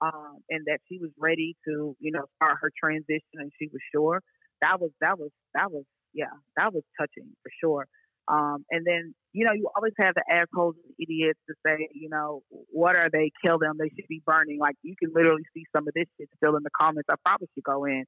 [0.00, 3.80] um, and that she was ready to, you know, start her transition, and she was
[3.94, 4.20] sure.
[4.62, 7.86] That was that was that was yeah, that was touching for sure.
[8.26, 12.08] Um, and then you know, you always have the assholes and idiots to say, you
[12.08, 13.30] know, what are they?
[13.44, 13.74] Kill them.
[13.78, 14.58] They should be burning.
[14.60, 17.08] Like you can literally see some of this shit still in the comments.
[17.10, 18.04] I probably should go in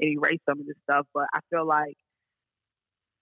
[0.00, 1.96] and erase some of this stuff, but I feel like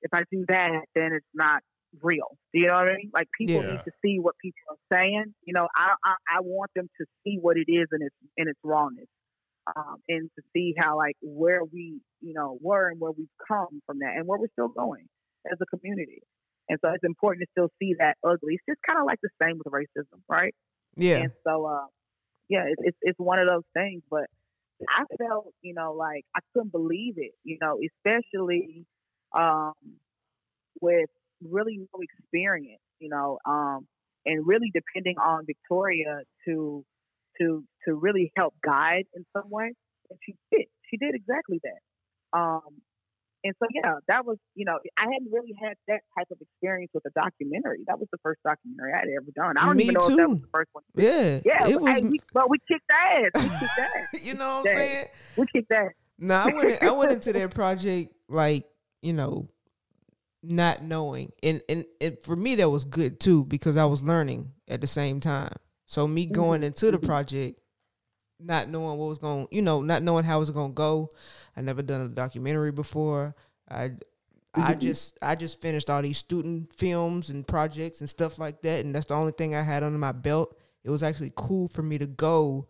[0.03, 1.63] if I do that, then it's not
[2.03, 2.38] real.
[2.53, 3.11] Do you know what I mean?
[3.14, 3.70] Like people Yeah.
[3.70, 5.34] need to see what people are saying.
[5.45, 8.49] You know, I I, I want them to see what it is and its in
[8.49, 9.09] its rawness,
[9.76, 13.80] um, and to see how like where we you know were and where we've come
[13.86, 15.07] from that, and where we're still going
[15.51, 16.22] as a community.
[16.68, 18.55] And so it's important to still see that ugly.
[18.55, 20.55] It's just kind of like the same with racism, right?
[20.97, 21.24] Yeah.
[21.24, 21.86] And so, uh,
[22.49, 24.03] yeah, it's, it's it's one of those things.
[24.11, 24.26] But
[24.88, 28.86] I felt, you know, like I couldn't believe it, you know, especially
[29.36, 29.72] um,
[30.80, 31.11] with
[31.49, 33.86] really no experience, you know, um,
[34.26, 36.84] and really depending on Victoria to
[37.41, 39.72] to to really help guide in some way.
[40.11, 40.66] And she did.
[40.91, 42.38] She did exactly that.
[42.38, 42.82] Um,
[43.43, 46.91] and so, yeah, that was, you know, I hadn't really had that type of experience
[46.93, 47.78] with a documentary.
[47.86, 49.57] That was the first documentary I had ever done.
[49.57, 50.43] I don't Me even know if that was too.
[50.43, 50.84] the first one.
[50.95, 51.41] Yeah.
[51.45, 53.30] Yeah, It was hey, we, but we kicked ass.
[53.34, 54.22] We kicked ass.
[54.24, 55.07] you know what I'm saying?
[55.38, 55.91] We kicked ass.
[56.18, 58.66] No, I went I went into that project like,
[59.01, 59.49] you know,
[60.43, 61.32] not knowing.
[61.43, 64.86] And, and and for me that was good too because I was learning at the
[64.86, 65.55] same time.
[65.86, 66.34] So me mm-hmm.
[66.34, 67.61] going into the project
[68.43, 71.11] not knowing what was going, you know, not knowing how it was going to go.
[71.57, 73.34] I never done a documentary before.
[73.68, 73.93] I
[74.55, 74.80] I mm-hmm.
[74.80, 78.95] just I just finished all these student films and projects and stuff like that and
[78.95, 80.57] that's the only thing I had under my belt.
[80.82, 82.66] It was actually cool for me to go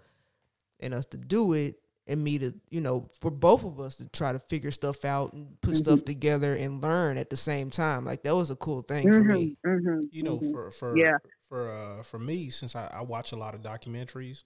[0.81, 1.80] and us to do it
[2.11, 5.33] and me to you know for both of us to try to figure stuff out
[5.35, 8.05] and put stuff together and learn at the same time.
[8.05, 9.55] Like that was a cool thing for me.
[9.65, 10.53] Mm-hmm, mm-hmm, you know mhm.
[10.53, 11.19] for for Yeah.
[11.49, 14.45] for uh for me since I, I watch a lot of documentaries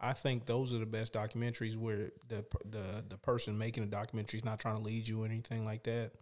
[0.00, 4.38] i think those are the best documentaries where the the the person making the documentary
[4.38, 6.12] is not trying to lead you or anything like that.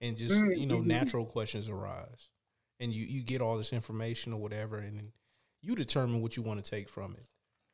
[0.00, 0.82] And just Mm, you know mhm.
[0.82, 2.28] natural questions arise.
[2.80, 5.12] And you you get all this information or whatever and then
[5.62, 7.26] you determine what you want to take from it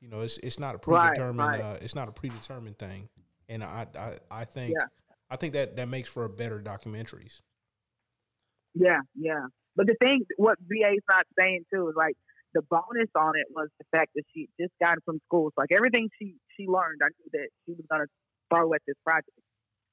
[0.03, 1.61] you know it's it's not a Right, predetermined right.
[1.61, 3.09] uh it's not a predetermined thing
[3.49, 4.87] and i i, I think Yeah.
[5.31, 7.41] i think that that makes for better documentaries
[8.75, 9.47] Yeah, yeah.
[9.77, 12.15] But the thing, what VA's not saying too is like
[12.55, 15.51] the bonus on it was the fact that she just got from school.
[15.51, 18.07] So like everything she she learned, I knew that she was gonna
[18.53, 19.31] throw at this project.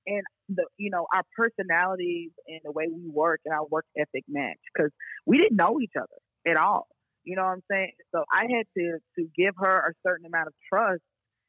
[0.07, 4.25] And the you know our personalities and the way we work and our work ethic
[4.27, 4.91] match because
[5.25, 6.07] we didn't know each other
[6.51, 6.87] at all.
[7.23, 7.91] You know what I'm saying?
[8.13, 11.01] So I had to to give her a certain amount of trust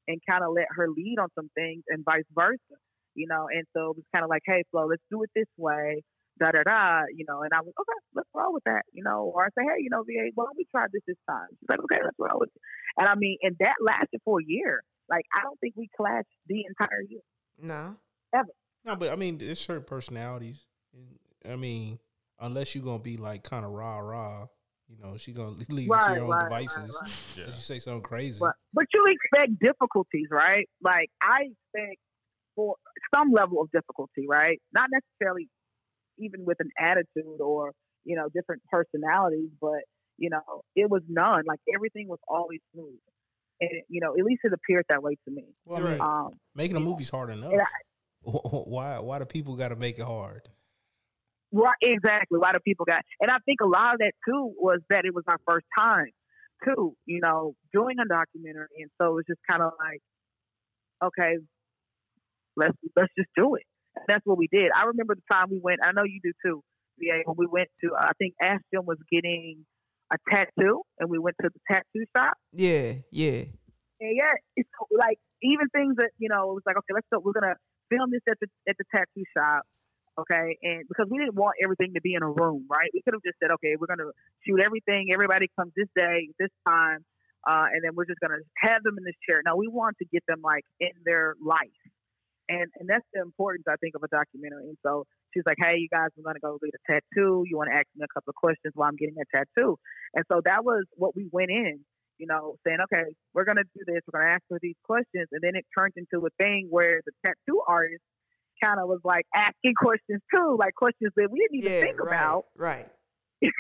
[0.09, 2.79] and kind of let her lead on some things and vice versa.
[3.15, 5.51] You know, and so it was kind of like, hey, Flo, let's do it this
[5.57, 6.03] way
[6.41, 9.31] da da da, you know, and I was okay, let's roll with that, you know,
[9.35, 11.47] or I say, hey, you know, VA, why don't we try this this time?
[11.51, 12.63] She's like, okay, let's roll with it.
[12.99, 14.83] And I mean, and that lasted for a year.
[15.09, 17.21] Like, I don't think we clashed the entire year.
[17.61, 17.97] no
[18.35, 18.49] ever.
[18.85, 20.65] No, but I mean, there's certain personalities.
[21.49, 21.99] I mean,
[22.39, 24.47] unless you're gonna be like kind of rah rah,
[24.91, 26.99] you know, she gonna leave it to Right, your own right, right, devices.
[27.01, 27.11] right.
[27.37, 27.45] Yeah.
[27.45, 30.69] If you say something crazy, But but you expect difficulties, right?
[30.83, 31.99] Like I expect
[32.57, 32.75] for
[33.15, 34.61] some level of difficulty, right?
[34.73, 35.49] Not necessarily
[36.19, 37.73] even with an attitude or
[38.05, 39.81] you know different personalities, but
[40.19, 41.45] you know it was none.
[41.47, 42.99] Like everything was always smooth,
[43.61, 45.45] and you know at least it appeared that way to me.
[45.65, 47.53] Well, I mean, Um, making a movie's hard enough.
[47.53, 47.63] and
[48.23, 48.99] why?
[48.99, 50.43] Why do people got to make it hard?
[51.53, 52.37] Right, exactly.
[52.37, 55.05] A lot of people got, and I think a lot of that too was that
[55.05, 56.11] it was our first time,
[56.65, 56.95] too.
[57.07, 60.01] You know, doing a documentary, and so it was just kind of like,
[61.03, 61.39] okay,
[62.57, 63.65] let's let's just do it.
[63.97, 64.71] And that's what we did.
[64.75, 65.81] I remember the time we went.
[65.83, 66.63] I know you do too.
[66.99, 69.65] Yeah, when we went to, I think Ashton was getting
[70.13, 72.35] a tattoo, and we went to the tattoo shop.
[72.53, 73.45] Yeah, yeah.
[74.01, 77.19] And yeah, it's like even things that you know, it was like, okay, let's go.
[77.19, 77.57] We're gonna
[77.91, 79.63] film this at the at the tattoo shop,
[80.21, 80.57] okay?
[80.63, 82.91] And because we didn't want everything to be in a room, right?
[82.93, 84.11] We could have just said, okay, we're gonna
[84.47, 85.11] shoot everything.
[85.13, 87.05] Everybody comes this day, this time,
[87.47, 89.43] uh, and then we're just gonna have them in this chair.
[89.45, 91.81] Now we want to get them like in their life,
[92.49, 94.69] and and that's the importance I think of a documentary.
[94.69, 97.45] And so she's like, hey, you guys, we're gonna go get a tattoo.
[97.47, 99.79] You want to ask me a couple of questions while I'm getting a tattoo?
[100.15, 101.85] And so that was what we went in
[102.21, 104.05] you know, saying, okay, we're going to do this.
[104.05, 105.27] We're going to ask her these questions.
[105.33, 108.05] And then it turned into a thing where the tattoo artist
[108.63, 112.01] kind of was like asking questions too, like questions that we didn't even yeah, think
[112.01, 112.45] right, about.
[112.57, 112.89] Right.
[113.43, 113.53] it,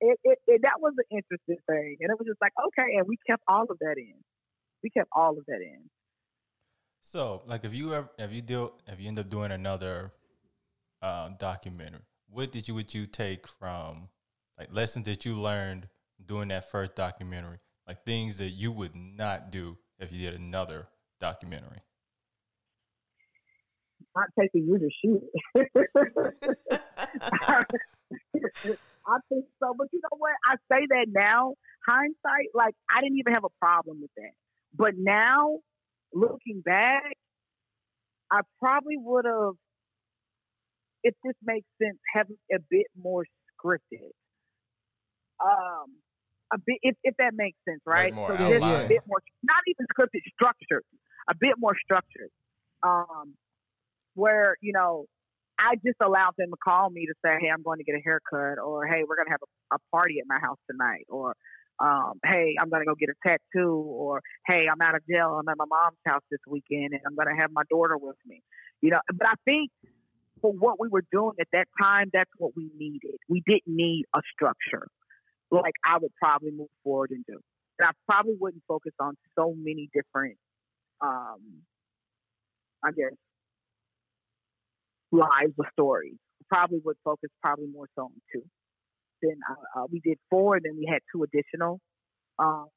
[0.00, 1.96] it, it, that was an interesting thing.
[2.00, 2.96] And it was just like, okay.
[2.96, 4.14] And we kept all of that in.
[4.82, 5.88] We kept all of that in.
[7.00, 10.12] So, like, if you ever, if you do, if you end up doing another
[11.02, 14.08] uh, documentary, what did you would you take from
[14.58, 15.88] like lessons that you learned
[16.24, 20.88] doing that first documentary, like things that you would not do if you did another
[21.20, 21.82] documentary?
[24.16, 25.22] Not taking you to shoot.
[29.06, 30.32] I think so, but you know what?
[30.46, 31.54] I say that now,
[31.86, 34.32] hindsight, like I didn't even have a problem with that.
[34.74, 35.58] But now,
[36.12, 37.14] looking back,
[38.30, 39.54] I probably would have,
[41.02, 44.10] if this makes sense, have a bit more scripted.
[45.44, 45.96] Um,
[46.52, 48.12] a bit, if, if that makes sense, right?
[48.14, 50.84] so just a bit more, not even scripted, structured,
[51.28, 52.30] a bit more structured.
[52.82, 53.34] Um,
[54.14, 55.06] where you know,
[55.58, 58.02] I just allowed them to call me to say, "Hey, I'm going to get a
[58.04, 61.34] haircut," or "Hey, we're going to have a, a party at my house tonight," or
[61.80, 65.38] um, "Hey, I'm going to go get a tattoo," or "Hey, I'm out of jail.
[65.40, 68.16] I'm at my mom's house this weekend, and I'm going to have my daughter with
[68.26, 68.42] me."
[68.80, 69.70] You know, but I think
[70.40, 73.16] for what we were doing at that time, that's what we needed.
[73.28, 74.88] We didn't need a structure
[75.50, 77.38] like I would probably move forward and do.
[77.78, 80.36] And I probably wouldn't focus on so many different,
[81.00, 81.40] um,
[82.82, 83.14] I guess,
[85.14, 86.16] lives or stories.
[86.48, 88.42] Probably would focus probably more so on two.
[89.22, 91.80] Then uh, uh, we did four, then we had two additional.
[92.38, 92.68] Um,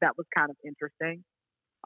[0.00, 1.24] that was kind of interesting.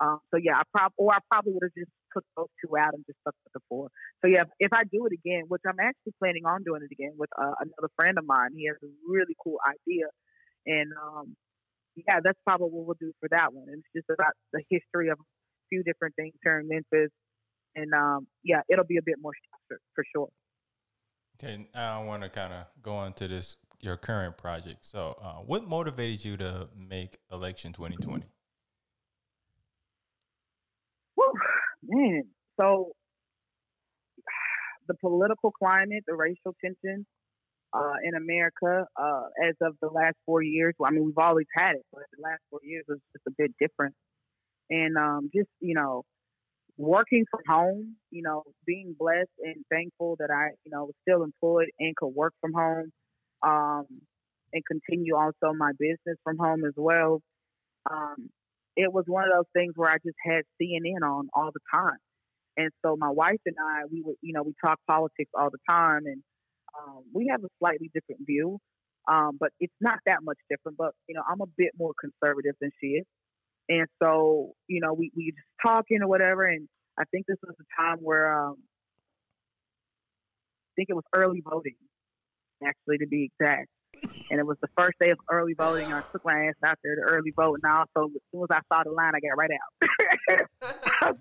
[0.01, 2.93] Um, so yeah, I prob or I probably would have just took those two out
[2.93, 3.89] and just stuck with the four.
[4.21, 7.13] So yeah, if I do it again, which I'm actually planning on doing it again
[7.17, 10.09] with uh, another friend of mine, he has a really cool idea,
[10.67, 11.37] and um,
[11.97, 13.69] yeah, that's probably what we'll do for that one.
[13.69, 15.27] And it's just about the history of a
[15.71, 17.13] few different things here in Memphis,
[17.77, 20.29] and um, yeah, it'll be a bit more structured for sure.
[21.39, 24.85] Okay, now I want to kind of go into this your current project.
[24.85, 28.25] So, uh, what motivated you to make Election 2020?
[31.15, 31.33] Whew,
[31.85, 32.25] man,
[32.59, 32.93] so
[34.89, 37.07] the political climate, the racial tension
[37.75, 40.75] uh, in America, uh, as of the last four years.
[40.79, 43.33] Well, I mean, we've always had it, but the last four years was just a
[43.37, 43.95] bit different.
[44.71, 46.05] And um, just you know,
[46.79, 51.23] working from home, you know, being blessed and thankful that I, you know, was still
[51.23, 52.93] employed and could work from home,
[53.43, 53.87] um,
[54.53, 57.21] and continue also my business from home as well.
[57.91, 58.31] Um,
[58.77, 61.99] it was one of those things where I just had CNN on all the time.
[62.57, 65.59] And so my wife and I, we would, you know, we talk politics all the
[65.69, 66.23] time, and
[66.79, 68.59] um, we have a slightly different view,
[69.09, 70.79] um, but it's not that much different.
[70.79, 73.07] But you know, I'm a bit more conservative than she is,
[73.69, 76.45] and so you know, we we just talking or whatever.
[76.45, 78.57] And I think this was a time where um,
[80.71, 81.77] I think it was early voting,
[82.65, 83.69] actually to be exact.
[84.31, 85.93] And it was the first day of early voting.
[85.93, 88.61] I took my ass out there to early vote, and also as soon as I
[88.73, 89.73] saw the line, I got right out.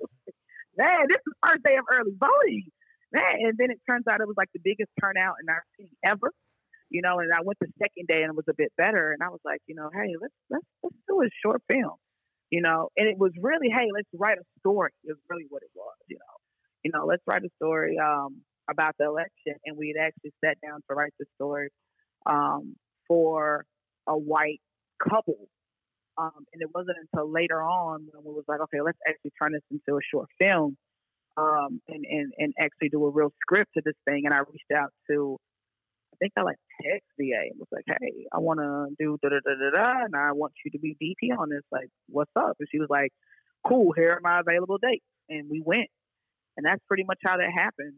[0.78, 2.66] man, this is the first day of early voting.
[3.14, 5.94] Man, and then it turns out it was like the biggest turnout in our city
[6.06, 6.32] ever.
[6.90, 9.12] You know, and I went the second day and it was a bit better.
[9.12, 11.98] And I was like, you know, hey, let's let's let's do a short film.
[12.52, 14.92] You know, and it was really, hey, let's write a story.
[15.04, 15.96] Is really what it was.
[16.08, 16.36] You know,
[16.84, 19.56] you know, let's write a story um, about the election.
[19.66, 21.70] And we had actually sat down to write the story
[22.26, 22.76] um,
[23.08, 23.66] for
[24.08, 24.62] a white
[25.02, 25.50] couple
[26.18, 29.52] um, and it wasn't until later on when we was like, okay, let's actually turn
[29.52, 30.78] this into a short film
[31.38, 34.24] um, and, and, and actually do a real script to this thing.
[34.26, 35.38] And I reached out to,
[36.14, 39.30] I think I like text VA and was like, hey, I want to do da
[39.30, 41.64] da da da da, and I want you to be DP on this.
[41.72, 42.58] Like, what's up?
[42.60, 43.12] And she was like,
[43.68, 45.06] cool, here are my available dates.
[45.30, 45.90] And we went.
[46.58, 47.96] And that's pretty much how that happened.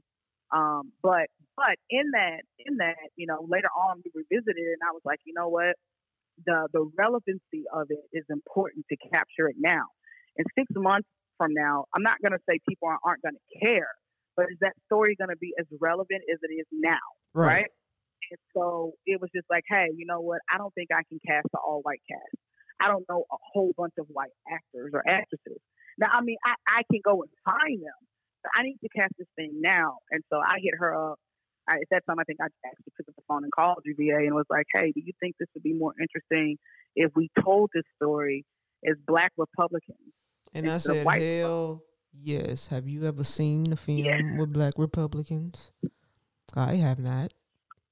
[0.51, 4.91] Um, but but in that in that, you know, later on we revisited and I
[4.93, 5.75] was like, you know what?
[6.45, 9.83] The the relevancy of it is important to capture it now.
[10.37, 13.91] In six months from now, I'm not gonna say people aren't, aren't gonna care,
[14.37, 16.95] but is that story gonna be as relevant as it is now?
[17.33, 17.47] Right.
[17.47, 17.71] right?
[18.31, 20.39] And so it was just like, hey, you know what?
[20.53, 22.35] I don't think I can cast the all white cast.
[22.79, 25.59] I don't know a whole bunch of white actors or actresses.
[25.97, 27.99] Now, I mean, I, I can go and find them,
[28.43, 29.97] but I need to cast this thing now.
[30.11, 31.19] And so I hit her up.
[31.67, 34.25] I, at that time, I think I actually picked up the phone and called UVA
[34.27, 36.57] and was like, hey, do you think this would be more interesting
[36.95, 38.45] if we told this story
[38.87, 39.97] as black Republicans?
[40.53, 41.81] And I said, white hell
[42.13, 42.67] yes.
[42.67, 44.37] Have you ever seen the film Yeah.
[44.37, 45.71] with black Republicans?
[46.55, 47.33] I have not.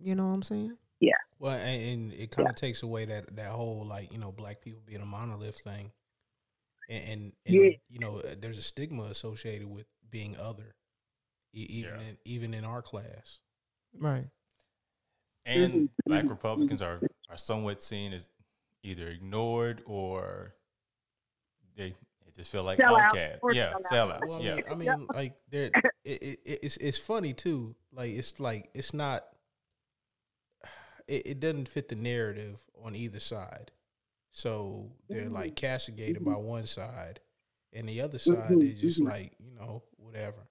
[0.06, 0.78] You know what I'm saying?
[1.00, 1.16] Yeah.
[1.40, 4.62] Well, and, and it kind of takes away that that whole like you know black
[4.62, 5.92] people being a monolith thing,
[6.88, 7.70] and and, and Yeah.
[7.90, 10.76] you know uh, there's a stigma associated with being other,
[11.54, 12.02] even Yeah.
[12.02, 13.40] in even in our class.
[13.98, 14.28] Right.
[15.44, 18.30] And Mhm, black Republicans are, are somewhat seen as
[18.84, 20.54] either ignored or
[21.76, 21.90] they,
[22.24, 23.40] they just feel like Sell outcast.
[23.42, 24.22] or Yeah, sell out.
[24.22, 24.28] sellouts.
[24.30, 24.56] Well, I yeah.
[24.56, 25.72] mean, I mean, like there,
[26.04, 27.76] it, it, it's it's funny too.
[27.92, 29.26] Like it's like it's not.
[31.08, 33.72] It, it doesn't fit the narrative on either side,
[34.32, 37.20] so they're like castigated by one side,
[37.74, 39.06] and the other side Mhm, they're just mhm.
[39.06, 40.48] like you know whatever.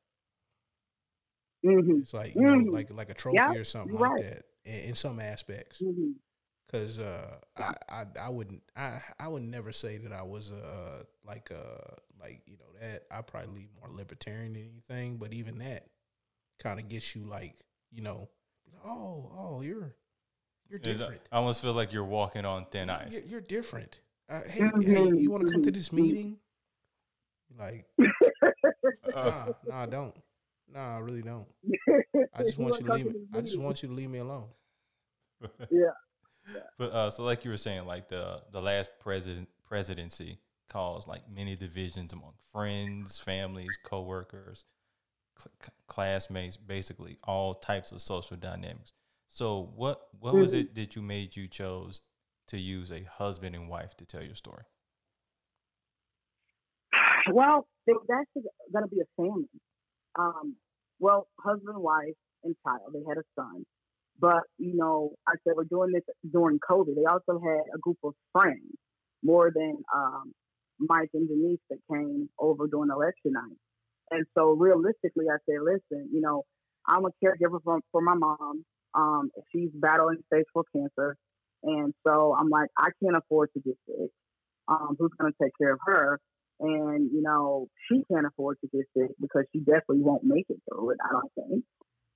[1.62, 4.42] hmm It's like you know like like a trophy Yeah, or something you're like that
[4.64, 5.82] in, in some aspects.
[5.82, 6.18] hmm
[6.66, 11.04] Because uh, I, I I wouldn't I I would never say that I was a
[11.26, 13.04] like a like you know that.
[13.10, 15.88] I probably more libertarian than anything, but even that
[16.60, 17.56] kind of gets you like
[17.92, 18.28] you know
[18.84, 19.94] oh oh you're
[20.68, 23.14] you're It different almost feels like you're walking on thin ice.
[23.14, 24.00] You're, you're different.
[24.28, 26.38] Uh, hey hey you want to come to this meeting?
[27.58, 28.02] Like Uh,
[29.14, 30.16] nah nah I don't
[30.72, 31.46] nah I really don't.
[32.34, 33.14] I just want you to leave me.
[33.34, 34.46] I just want you to leave me alone.
[35.70, 35.90] Yeah.
[36.78, 40.38] But uh, so like you were saying, like the the last president presidency
[40.68, 44.66] caused like many divisions among friends, families, coworkers,
[45.38, 48.92] cl- classmates, basically all types of social dynamics.
[49.34, 50.60] So what what was Mhm.
[50.60, 52.02] it that you made you chose
[52.46, 54.62] to use a husband and wife to tell your story?
[57.32, 59.48] Well, was actually going to be a family.
[60.18, 60.56] Um,
[61.00, 62.14] well, husband, wife,
[62.44, 62.92] and child.
[62.94, 63.64] They had a son.
[64.20, 66.94] But, you know, I said we're doing this during COVID.
[66.94, 68.72] They also had a group of friends,
[69.22, 70.32] more than um,
[70.78, 73.58] Mike and Denise that came over during election night.
[74.10, 76.44] And so realistically, I said, listen, you know,
[76.86, 78.64] I'm a caregiver for, for my mom.
[78.94, 81.16] Um, she's battling stage four cancer.
[81.62, 84.10] And so I'm like, I can't afford to get sick.
[84.68, 86.20] Um, who's going to take care of her?
[86.60, 90.58] and you know she can't afford to get sick because she definitely won't make it
[90.68, 90.98] through it.
[91.04, 91.64] I don't think.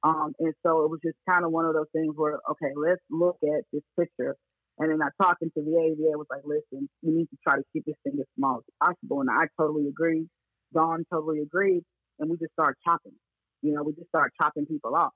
[0.04, 3.02] Um, and so it was just kind of one of those things where okay, let's
[3.10, 4.36] look at this picture.
[4.78, 7.64] And then I talking to VA, VA was like, listen, we need to try to
[7.72, 9.20] keep this thing as small as possible.
[9.20, 10.28] And I totally agree.
[10.72, 11.82] Dawn totally agreed.
[12.20, 13.14] And we just started chopping.
[13.60, 15.10] You know, we just started chopping people off.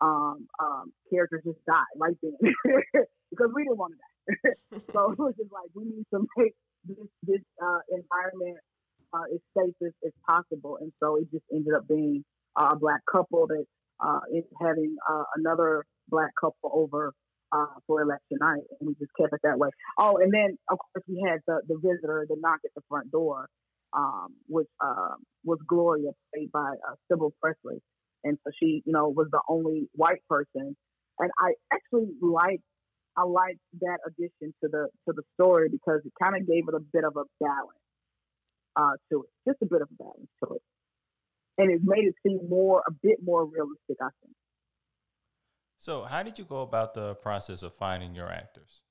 [0.00, 2.36] Um, um, characters just died right then
[3.30, 4.80] because we didn't want to die.
[4.92, 6.52] so it was just like we need to make
[6.84, 8.58] this this uh, environment
[9.12, 12.24] uh, as safe as, as possible, and so it just ended up being
[12.60, 13.64] uh, a black couple that
[14.00, 17.12] uh, is having uh, another black couple over
[17.52, 19.68] uh, for election night, and we just kept it that way.
[19.98, 23.10] Oh, and then of course we had the the visitor, the knock at the front
[23.10, 23.48] door,
[23.96, 27.80] um, which uh, was Gloria, played by uh, Sybil Presley,
[28.26, 30.76] and so she, you know, was the only white person,
[31.18, 32.62] and I actually liked
[33.16, 36.74] I liked that addition to the to the story because it kind of gave it
[36.74, 37.86] a bit of a balance
[38.76, 40.62] uh, to it, just a bit of a balance to it,
[41.58, 43.96] and it made it seem more a bit more realistic.
[44.00, 44.34] I think.
[45.78, 48.82] So how did you go about the process of finding your actors?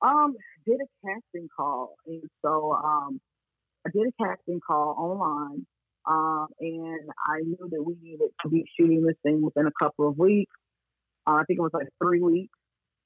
[0.00, 3.20] Um, did a casting call, and so um,
[3.86, 5.66] I did a casting call online,
[6.06, 10.08] um, and I knew that we needed to be shooting this thing within a couple
[10.08, 10.54] of weeks.
[11.26, 12.56] Uh, I think it was like three weeks.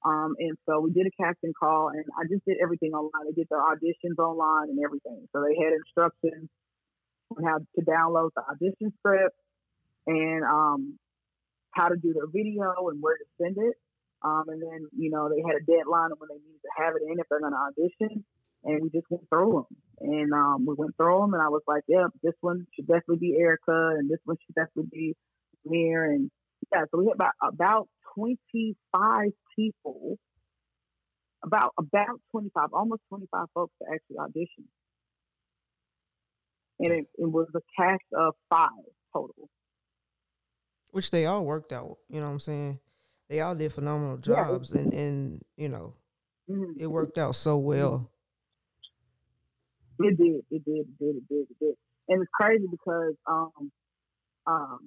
[0.05, 3.29] Um, and so we did a casting call, and I just did everything online.
[3.29, 5.29] I did the auditions online and everything.
[5.33, 6.49] So they had instructions
[7.37, 9.37] on how to download the audition script
[10.07, 10.99] and um,
[11.73, 13.77] how to do their video and where to send it.
[14.23, 16.95] Um, and then, you know, they had a deadline of when they needed to have
[16.97, 18.25] it in if they're going to audition.
[18.65, 19.77] and we just went through them.
[20.01, 23.19] And um, we went through them, and I was like, "Yeah, this one should definitely
[23.19, 25.17] be Erica, and this one should definitely be
[25.67, 26.31] Mir." And
[26.73, 30.19] yeah, so we had about about twenty five people,
[31.45, 34.65] about about twenty five, almost twenty five folks to actually audition,
[36.79, 38.71] and it, it was a cast of five
[39.13, 39.51] total.
[40.93, 41.99] Which they all worked out.
[42.09, 42.81] You know what I'm saying?
[43.29, 44.49] They all did phenomenal Yeah.
[44.49, 45.95] jobs, and and you know
[46.49, 46.81] Mhm.
[46.81, 48.11] it worked out so well.
[50.01, 50.43] It did.
[50.51, 50.87] It did.
[50.89, 51.17] It did.
[51.17, 51.47] It did.
[51.51, 51.75] It did.
[52.09, 53.73] And it's crazy because um,
[54.47, 54.81] um,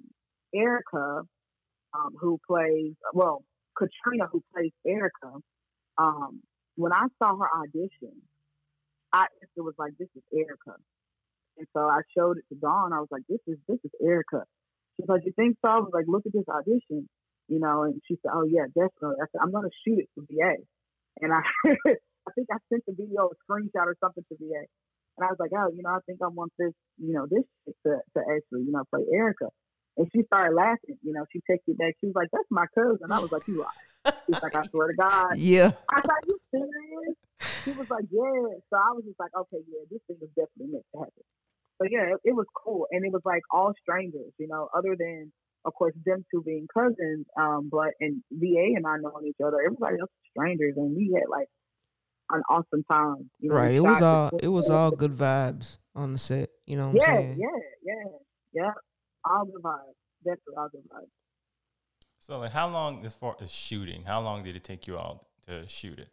[0.54, 1.22] Erica,
[1.94, 3.44] um, who plays well,
[3.78, 5.40] Katrina, who plays Erica,
[5.98, 6.42] um,
[6.76, 8.22] when I saw her audition,
[9.12, 10.76] I it was like, this is Erica.
[11.58, 12.92] And so I showed it to Dawn.
[12.92, 14.44] I was like, this is this is Erica.
[14.96, 15.70] She's like, you think so?
[15.70, 17.08] I was like, look at this audition,
[17.48, 17.84] you know.
[17.84, 19.18] And she said, oh yeah, definitely.
[19.22, 20.56] I said, I'm gonna shoot it for VA.
[21.22, 24.66] And I, I think I sent the video, a screenshot or something to VA.
[25.16, 27.44] And I was like, oh, you know, I think I want this, you know, this
[27.86, 29.48] to, to actually, you know, play Erica.
[29.96, 30.98] And she started laughing.
[31.02, 31.94] You know, she texted back.
[32.00, 33.12] She was like, that's my cousin.
[33.12, 34.12] I was like, you lie.
[34.26, 35.36] She's like, I swear to God.
[35.36, 37.16] Yeah, I was like, you serious?
[37.62, 38.58] She was like, yeah.
[38.70, 41.24] So I was just like, okay, yeah, this thing was definitely meant to happen.
[41.78, 42.86] But yeah, it, it was cool.
[42.90, 45.32] And it was like all strangers, you know, other than,
[45.64, 47.26] of course, them two being cousins.
[47.38, 50.74] Um, but, and VA and I knowing each other, everybody else was strangers.
[50.76, 51.48] And we had like
[52.30, 53.30] an awesome time.
[53.40, 53.74] You know, right.
[53.74, 56.50] It was all it was all good vibes on the set.
[56.66, 57.38] You know what yeah, I'm saying?
[57.38, 58.10] yeah, yeah,
[58.52, 58.70] yeah.
[59.24, 59.94] All good vibes.
[60.24, 61.10] Definitely all good vibes.
[62.18, 65.28] So, like, how long, as far as shooting, how long did it take you all
[65.46, 66.08] to shoot it?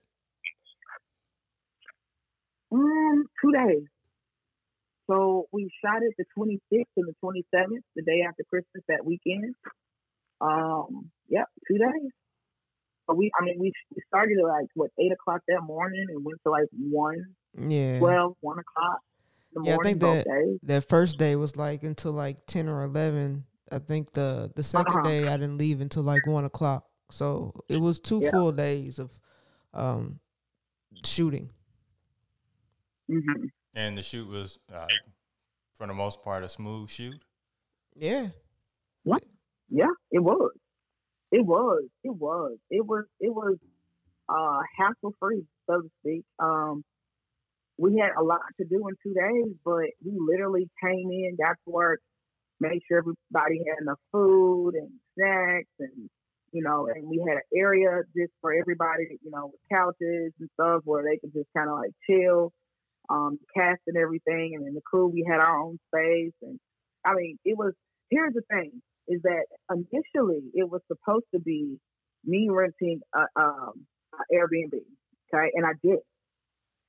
[2.69, 3.83] Um, two days.
[5.09, 9.55] So we shot it the 26th and the 27th, the day after Christmas that weekend.
[10.41, 12.11] Um, yep, two days.
[13.11, 16.23] But we, I mean, we we started at like what eight o'clock that morning and
[16.23, 17.99] went to like one, Yeah.
[17.99, 18.99] 12, 1 o'clock.
[19.53, 20.59] The Yeah, I morning, think both that- days.
[20.63, 23.43] that first day was like until like ten or eleven.
[23.69, 25.01] I think the the 2nd Uh-huh.
[25.01, 26.87] day I didn't leave until like one o'clock.
[27.09, 28.31] So it was two Yeah.
[28.31, 29.11] full days of
[29.73, 30.21] um
[31.03, 31.49] shooting.
[33.09, 34.87] hmm And the shoot was, uh,
[35.73, 37.21] for the most part, a smooth shoot.
[37.93, 38.29] Yeah.
[39.03, 39.23] What?
[39.69, 40.51] Yeah, it was.
[41.31, 41.85] It was.
[42.03, 42.57] It was.
[42.69, 43.05] It was.
[43.19, 43.57] It was
[44.29, 46.23] uh, hassle free, so to speak.
[46.39, 46.83] Um,
[47.77, 51.55] we had a lot to do in two days, but we literally came in, got
[51.65, 52.01] to work,
[52.59, 56.09] made sure everybody had enough food and snacks, and
[56.51, 60.49] you know, and we had an area just for everybody, you know, with couches and
[60.53, 62.51] stuff where they could just kind of like chill,
[63.09, 66.59] um, cast and everything, and then the crew we had our own space, and
[67.05, 67.73] I mean, it was.
[68.09, 68.81] Here's the thing:
[69.11, 71.77] is that initially it was supposed to be
[72.23, 74.73] me renting a, um, a Airbnb,
[75.33, 75.99] okay, and I did.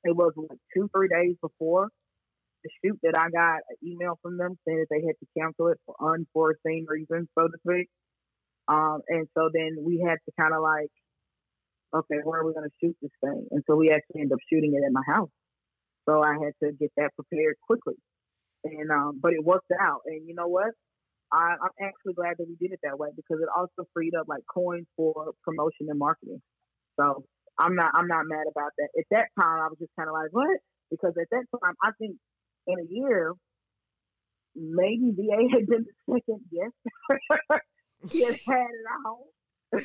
[0.05, 1.89] It was like two, three days before
[2.63, 5.69] the shoot that I got an email from them saying that they had to cancel
[5.69, 7.89] it for unforeseen reasons, so to speak.
[8.69, 10.91] Um, and so then we had to kind of like,
[11.95, 13.47] okay, where are we going to shoot this thing?
[13.51, 15.31] And so we actually ended up shooting it at my house.
[16.09, 17.95] So I had to get that prepared quickly.
[18.65, 20.03] And um, but it worked out.
[20.07, 20.71] And you know what?
[21.33, 24.29] I, I'm actually glad that we did it that way because it also freed up
[24.29, 26.43] like coins for promotion and marketing.
[27.01, 27.25] So
[27.59, 28.89] I'm not I'm not mad about that.
[28.99, 30.59] At that time, I was just kind of like, what?
[30.91, 32.17] Because at that time, I think
[32.67, 33.33] in a year,
[34.55, 37.63] maybe VA had been the second guest
[38.11, 39.29] he had had our home.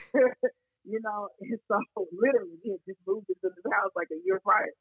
[0.84, 1.80] you know, and so
[2.12, 4.72] literally he had just moved into this house like a year prior.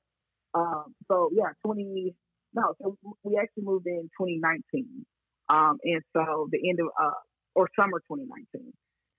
[0.54, 2.14] Um, so yeah, 20,
[2.54, 5.06] no, so we actually moved in 2019.
[5.48, 7.14] Um, and so the end of, uh,
[7.54, 8.72] or summer 2019.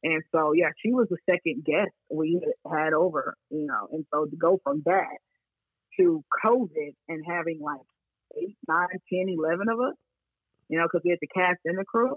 [0.03, 2.39] And so, yeah, she was the second guest we
[2.69, 5.17] had over, you know, and so to go from that
[5.99, 7.81] to COVID and having like
[8.37, 9.95] eight, nine, ten, eleven of us,
[10.69, 12.15] you know, because we had the cast and the crew,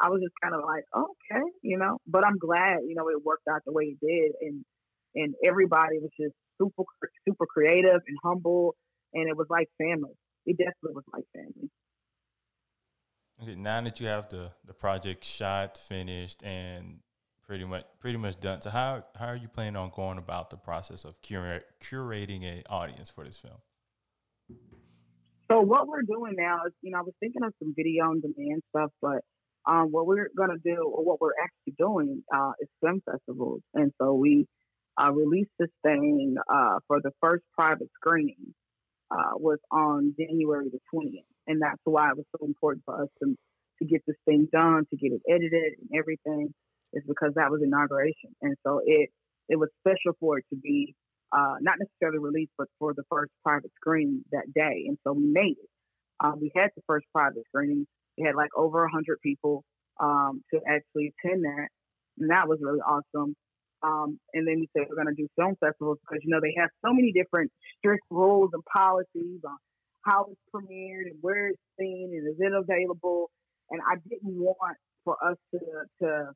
[0.00, 3.24] I was just kind of like, okay, you know, but I'm glad, you know, it
[3.24, 4.32] worked out the way it did.
[4.40, 4.64] And,
[5.14, 6.84] and everybody was just super,
[7.26, 8.74] super creative and humble.
[9.14, 10.16] And it was like family.
[10.46, 11.70] It definitely was like family.
[13.42, 17.00] Okay, now that you have the, the project shot, finished, and
[17.44, 20.56] pretty much pretty much done, so how how are you planning on going about the
[20.56, 23.58] process of cura- curating an audience for this film?
[25.50, 28.20] So what we're doing now is, you know, I was thinking of some video on
[28.20, 29.24] demand stuff, but
[29.66, 33.92] um, what we're gonna do, or what we're actually doing, uh, is film festivals, and
[34.00, 34.46] so we
[35.02, 38.54] uh, released this thing uh, for the first private screening
[39.10, 43.08] uh, was on January the twentieth, and that's why it was so important for us
[43.22, 43.36] to
[43.78, 46.54] to get this thing done, to get it edited and everything,
[46.92, 49.10] is because that was inauguration, and so it
[49.48, 50.94] it was special for it to be
[51.32, 54.84] uh, not necessarily released, but for the first private screening that day.
[54.86, 55.70] And so we made it.
[56.20, 57.86] Um, we had the first private screening.
[58.18, 59.64] We had like over hundred people
[60.00, 61.68] um, to actually attend that,
[62.18, 63.34] and that was really awesome.
[63.82, 66.54] Um, and then we said we're going to do film festivals because you know they
[66.58, 69.56] have so many different strict rules and policies on
[70.04, 73.30] how it's premiered and where it's seen and is it available.
[73.70, 75.60] And I didn't want for us to
[76.02, 76.32] to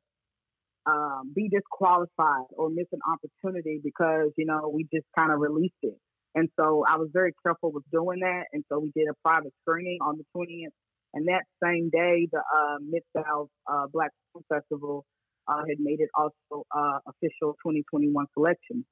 [0.85, 5.81] um, be disqualified or miss an opportunity because you know we just kind of released
[5.83, 5.97] it.
[6.35, 8.43] And so I was very careful with doing that.
[8.53, 10.69] And so we did a private screening on the 20th.
[11.13, 15.03] And that same day, the uh, Mid South uh, Black Film Festival
[15.47, 18.85] uh, had made it also uh, official 2021 selection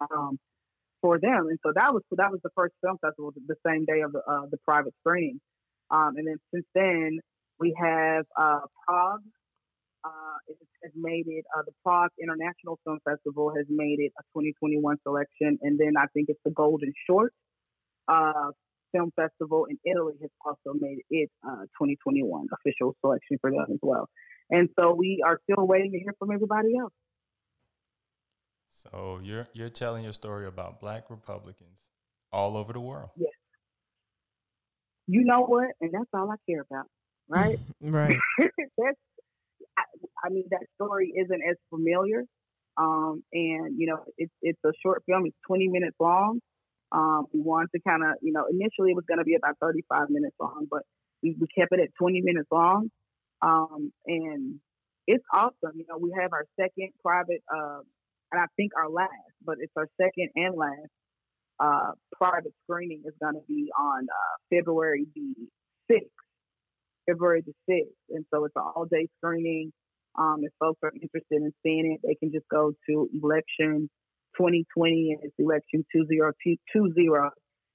[0.00, 0.38] um,
[1.00, 1.46] for them.
[1.48, 4.20] And so that was that was the first film festival the same day of the,
[4.20, 5.40] uh, the private screening.
[5.90, 7.20] Um, and then since then,
[7.58, 9.22] we have uh, Prague
[10.04, 10.38] uh,
[10.82, 11.44] has made it.
[11.56, 16.06] Uh, the Prague International Film Festival has made it a 2021 selection, and then I
[16.14, 17.32] think it's the Golden Short
[18.08, 18.52] uh,
[18.92, 23.78] Film Festival in Italy has also made it uh, 2021 official selection for them as
[23.82, 24.08] well.
[24.50, 26.92] And so we are still waiting to hear from everybody else.
[28.82, 31.90] So you're you're telling your story about Black Republicans
[32.32, 33.10] all over the world.
[33.16, 33.32] Yes.
[35.06, 35.68] You know what?
[35.80, 36.86] And that's all I care about,
[37.28, 37.58] right?
[37.80, 38.16] right.
[38.38, 38.98] that's
[40.24, 42.24] I mean, that story isn't as familiar.
[42.76, 45.26] Um, and you know, it's it's a short film.
[45.26, 46.40] It's 20 minutes long.
[46.92, 49.56] Um, we wanted to kind of, you know, initially it was going to be about
[49.60, 50.82] 35 minutes long, but
[51.22, 52.90] we, we kept it at 20 minutes long.
[53.42, 54.60] Um, and
[55.06, 55.76] it's awesome.
[55.76, 57.80] You know, we have our second private, uh,
[58.32, 59.10] and I think our last,
[59.44, 60.90] but it's our second and last
[61.60, 65.34] uh, private screening is going to be on uh, February the
[65.90, 66.00] 6th.
[67.06, 68.16] February the 6th.
[68.16, 69.72] And so it's an all day screening.
[70.18, 73.88] Um, if folks are interested in seeing it, they can just go to election
[74.36, 77.30] 2020 and it's election 2020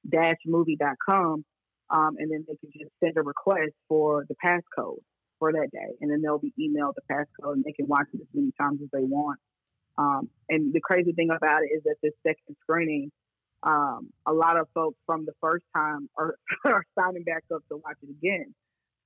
[0.10, 1.46] dash movie.com.
[1.90, 5.00] Um, and then they can just send a request for the passcode
[5.40, 5.96] for that day.
[6.02, 8.80] And then they'll be emailed the passcode and they can watch it as many times
[8.82, 9.40] as they want.
[9.98, 13.12] Um, and the crazy thing about it is that this second screening,
[13.62, 17.78] um, a lot of folks from the first time are, are signing back up to
[17.78, 18.54] watch it again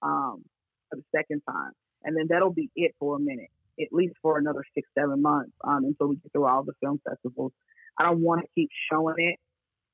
[0.02, 0.44] um,
[0.90, 1.72] for the second time
[2.04, 3.50] and then that'll be it for a minute,
[3.80, 7.00] at least for another six, seven months um, until we get through all the film
[7.08, 7.52] festivals.
[7.98, 9.40] I don't want to keep showing it,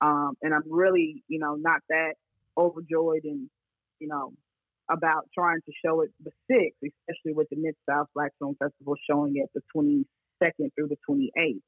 [0.01, 2.13] um, and I'm really, you know, not that
[2.57, 3.49] overjoyed and,
[3.99, 4.33] you know,
[4.91, 8.95] about trying to show it the sixth, especially with the Mid South Black Film Festival
[9.09, 9.61] showing it the
[10.43, 11.61] 22nd through the 28th.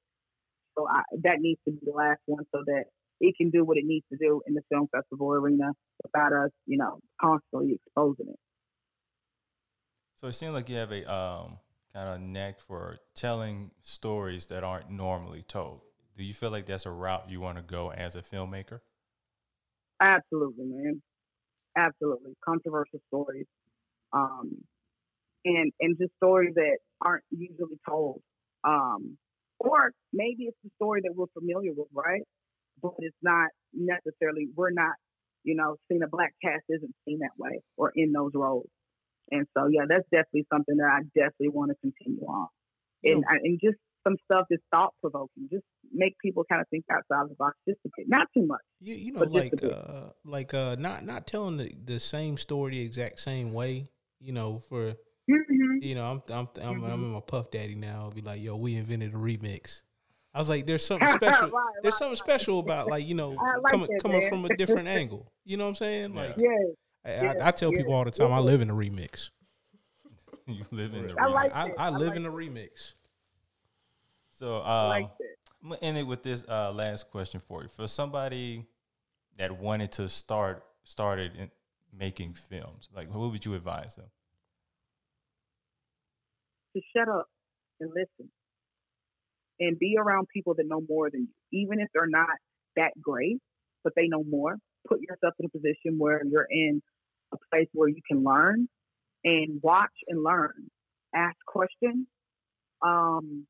[0.77, 2.85] So I, that needs to be the last one so that
[3.22, 5.72] it can do what it needs to do in the film festival arena
[6.03, 8.39] without us, you know, constantly exposing it.
[10.15, 11.60] So it seems like you have a um,
[11.93, 15.81] kind of knack for telling stories that aren't normally told.
[16.18, 18.80] Do you feel like that's a route you want to go as a filmmaker?
[20.02, 21.02] Absolutely, man.
[21.77, 23.47] Absolutely, controversial stories,
[24.14, 24.64] um,
[25.43, 28.22] and and just stories that aren't usually told,
[28.66, 29.18] um,
[29.60, 32.22] or maybe it's a story that we're familiar with, right?
[32.82, 34.94] But it's not necessarily we're not,
[35.44, 38.68] you know, seeing a black cast isn't seen that way or in those roles.
[39.32, 42.48] And so, yeah, that's definitely something that I definitely want to continue on.
[43.04, 45.48] And, and just some stuff that's thought provoking.
[45.52, 45.64] Just
[45.94, 48.62] make people kind of think outside the box just a bit, not too much.
[48.80, 52.82] You, you know, like uh, like uh, not not telling the, the same story the
[52.82, 53.90] exact same way.
[54.20, 54.96] You know, for.
[55.81, 56.85] You know, I'm I'm I'm, mm-hmm.
[56.85, 58.03] I'm in my Puff Daddy now.
[58.03, 59.81] I'll be like, yo, we invented a remix.
[60.34, 61.49] I was like, there's something special.
[61.49, 62.18] right, there's right, something right.
[62.18, 65.31] special about like you know like coming coming from a different angle.
[65.45, 66.15] You know what I'm saying?
[66.15, 66.49] Like, yeah.
[67.06, 69.30] I, I, tell people all the time, I live in a remix.
[70.47, 71.22] you live in the remix.
[71.22, 72.93] I, like I, I live like in a remix.
[74.31, 75.10] So, um, like
[75.64, 77.69] I'm gonna end it with this uh, last question for you.
[77.69, 78.65] For somebody
[79.38, 81.52] that wanted to start started in
[81.97, 84.06] making films, like what would you advise them?
[86.76, 87.27] To shut up
[87.80, 88.30] and listen,
[89.61, 92.27] and be around people that know more than you, even if they're not
[92.76, 93.38] that great,
[93.84, 94.57] but they know more.
[94.88, 96.81] Put yourself in a position where you're in
[97.34, 98.68] a place where you can learn
[99.23, 100.69] and watch and learn,
[101.15, 102.07] ask questions.
[102.81, 103.47] Um,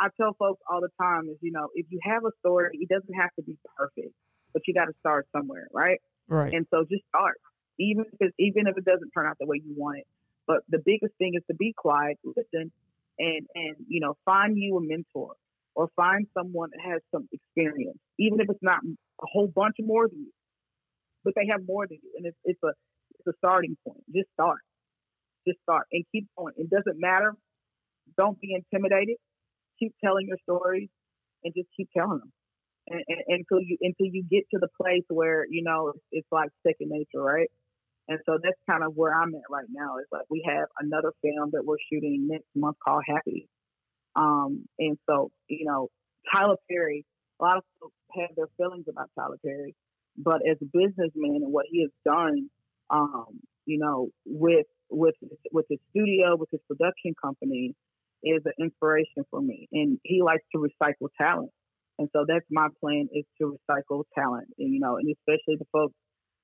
[0.00, 2.88] I tell folks all the time is, you know, if you have a story, it
[2.88, 4.12] doesn't have to be perfect,
[4.52, 6.00] but you got to start somewhere, right?
[6.28, 6.52] Right.
[6.52, 7.36] And so just start,
[7.78, 10.06] even if even if it doesn't turn out the way you want it.
[10.50, 12.72] But the biggest thing is to be quiet, listen,
[13.18, 15.34] and and you know, find you a mentor
[15.76, 20.08] or find someone that has some experience, even if it's not a whole bunch more
[20.08, 20.32] than you,
[21.24, 22.72] but they have more than you, and it's it's a
[23.18, 24.04] it's a starting point.
[24.14, 24.60] Just start,
[25.48, 26.54] just start, and keep going.
[26.58, 27.34] It doesn't matter.
[28.18, 29.16] Don't be intimidated.
[29.80, 30.90] Keep telling your stories,
[31.44, 32.32] and just keep telling them.
[32.88, 36.28] and, and, until you until you get to the place where you know it's, it's
[36.32, 37.48] like second nature, right?
[38.10, 39.98] And so that's kind of where I'm at right now.
[39.98, 43.48] It's like we have another film that we're shooting next month called Happy.
[44.16, 45.88] Um, and so, you know,
[46.34, 47.06] Tyler Perry,
[47.40, 49.76] a lot of folks have their feelings about Tyler Perry,
[50.18, 52.50] but as a businessman and what he has done,
[52.90, 55.14] um, you know, with with
[55.52, 57.76] with his studio, with his production company,
[58.24, 59.68] is an inspiration for me.
[59.70, 61.52] And he likes to recycle talent.
[62.00, 65.66] And so that's my plan is to recycle talent, and, you know, and especially the
[65.70, 65.94] folks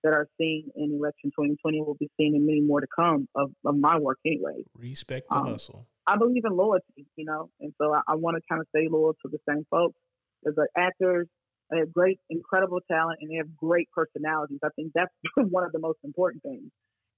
[0.07, 3.51] that are seen in election 2020 will be seen in many more to come of,
[3.65, 4.63] of my work anyway.
[4.79, 5.85] Respect the um, hustle.
[6.07, 8.87] I believe in loyalty, you know, and so I, I want to kind of stay
[8.89, 9.99] loyal to the same folks.
[10.47, 11.27] As the actors,
[11.71, 14.61] they have great, incredible talent, and they have great personalities.
[14.65, 16.71] I think that's one of the most important things.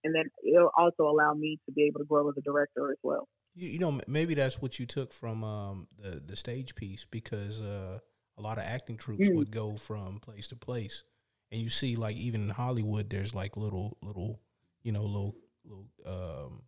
[0.05, 2.97] And then it'll also allow me to be able to grow as a director as
[3.02, 3.28] well.
[3.55, 7.60] You, you know, maybe that's what you took from um, the the stage piece because
[7.60, 7.98] uh,
[8.39, 9.35] a lot of acting troupes mm.
[9.35, 11.02] would go from place to place
[11.51, 14.41] and you see like even in Hollywood, there's like little little
[14.83, 16.62] you know little little um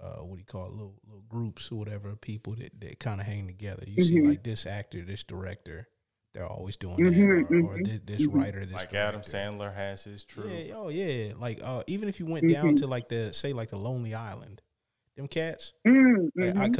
[0.00, 3.20] uh what do you call it little little groups or whatever people that that kind
[3.20, 3.84] of hang together.
[3.86, 4.16] You mm-hmm.
[4.16, 5.88] see like this actor, this director.
[6.34, 8.40] They're always doing mm-hmm, that, or, mm-hmm, or this, this mm-hmm.
[8.40, 9.18] writer, this like director.
[9.18, 10.48] Adam Sandler has his true.
[10.48, 12.76] Yeah, oh yeah, like uh, even if you went down mm-hmm.
[12.76, 14.62] to like the say like the Lonely Island,
[15.16, 15.72] them cats.
[15.84, 16.30] Because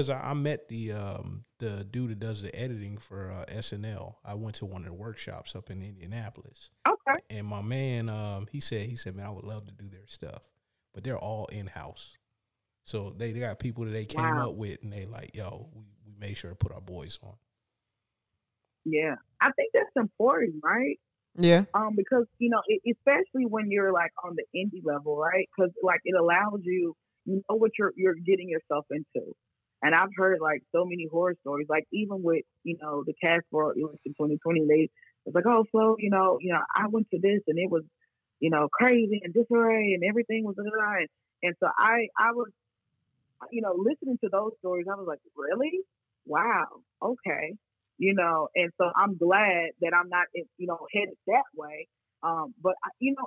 [0.09, 0.13] mm-hmm.
[0.13, 4.15] I, I, I, met the um, the dude that does the editing for uh, SNL.
[4.25, 6.71] I went to one of the workshops up in Indianapolis.
[7.09, 7.21] Okay.
[7.31, 10.07] And my man, um, he said he said, man, I would love to do their
[10.07, 10.49] stuff,
[10.95, 12.17] but they're all in house.
[12.85, 14.51] So they, they got people that they came wow.
[14.51, 17.35] up with, and they like, yo, we, we made sure to put our boys on.
[18.85, 20.99] Yeah, I think that's important, right?
[21.37, 21.65] Yeah.
[21.75, 25.49] Um, because you know, it, especially when you're like on the indie level, right?
[25.57, 29.33] Because like it allows you you know what you're you're getting yourself into.
[29.85, 33.45] And I've heard like so many horror stories, like even with you know the cast
[33.51, 34.91] for election 2020, they
[35.25, 37.85] was like, oh, Flo, you know, you know, I went to this and it was,
[38.41, 40.69] you know, crazy and disarray and everything was and
[41.43, 42.51] and so I I was,
[43.51, 45.81] you know, listening to those stories, I was like, really,
[46.27, 46.67] wow,
[47.03, 47.55] okay,
[47.99, 51.89] you know, and so I'm glad that I'm not, you know, headed that way.
[52.23, 53.27] Um, but you know,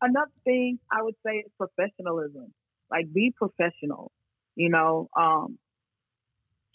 [0.00, 2.52] another thing I would say is professionalism.
[2.90, 4.10] Like be professional,
[4.56, 5.08] you know.
[5.16, 5.58] Um,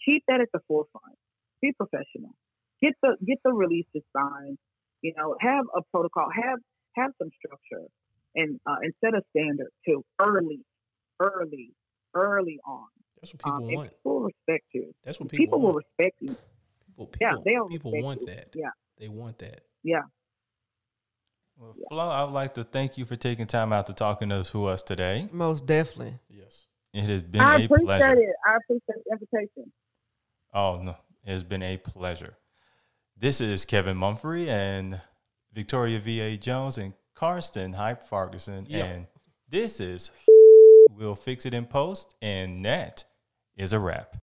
[0.04, 1.16] keep that at the forefront.
[1.60, 2.34] Be professional.
[2.82, 4.58] Get the get the releases signed.
[5.02, 6.28] You know, have a protocol.
[6.34, 6.58] Have
[6.96, 7.86] have some structure,
[8.34, 10.60] and uh, and set a standard too early,
[11.20, 11.72] early,
[12.14, 12.88] early on.
[13.20, 13.90] That's what people um, want.
[13.90, 14.94] People will respect you.
[15.04, 16.36] That's what people, people will respect you.
[16.86, 18.26] People, people, yeah, they'll people want you.
[18.26, 18.48] that.
[18.54, 19.60] Yeah, they want that.
[19.82, 20.02] Yeah.
[21.58, 24.64] Well, Flo, I would like to thank you for taking time out to talking to
[24.66, 25.28] us today.
[25.32, 26.18] Most definitely.
[26.28, 26.66] Yes.
[26.92, 28.04] It has been I a pleasure.
[28.04, 28.34] I appreciate it.
[28.46, 29.72] I appreciate the invitation.
[30.52, 30.96] Oh, no.
[31.24, 32.36] It has been a pleasure.
[33.18, 35.00] This is Kevin Mumphrey and
[35.54, 36.36] Victoria V.A.
[36.36, 38.66] Jones and Karsten Hype Ferguson.
[38.68, 38.84] Yep.
[38.84, 39.06] And
[39.48, 40.10] this is
[40.90, 42.14] We'll Fix It in Post.
[42.20, 43.06] And that
[43.56, 44.14] is a wrap.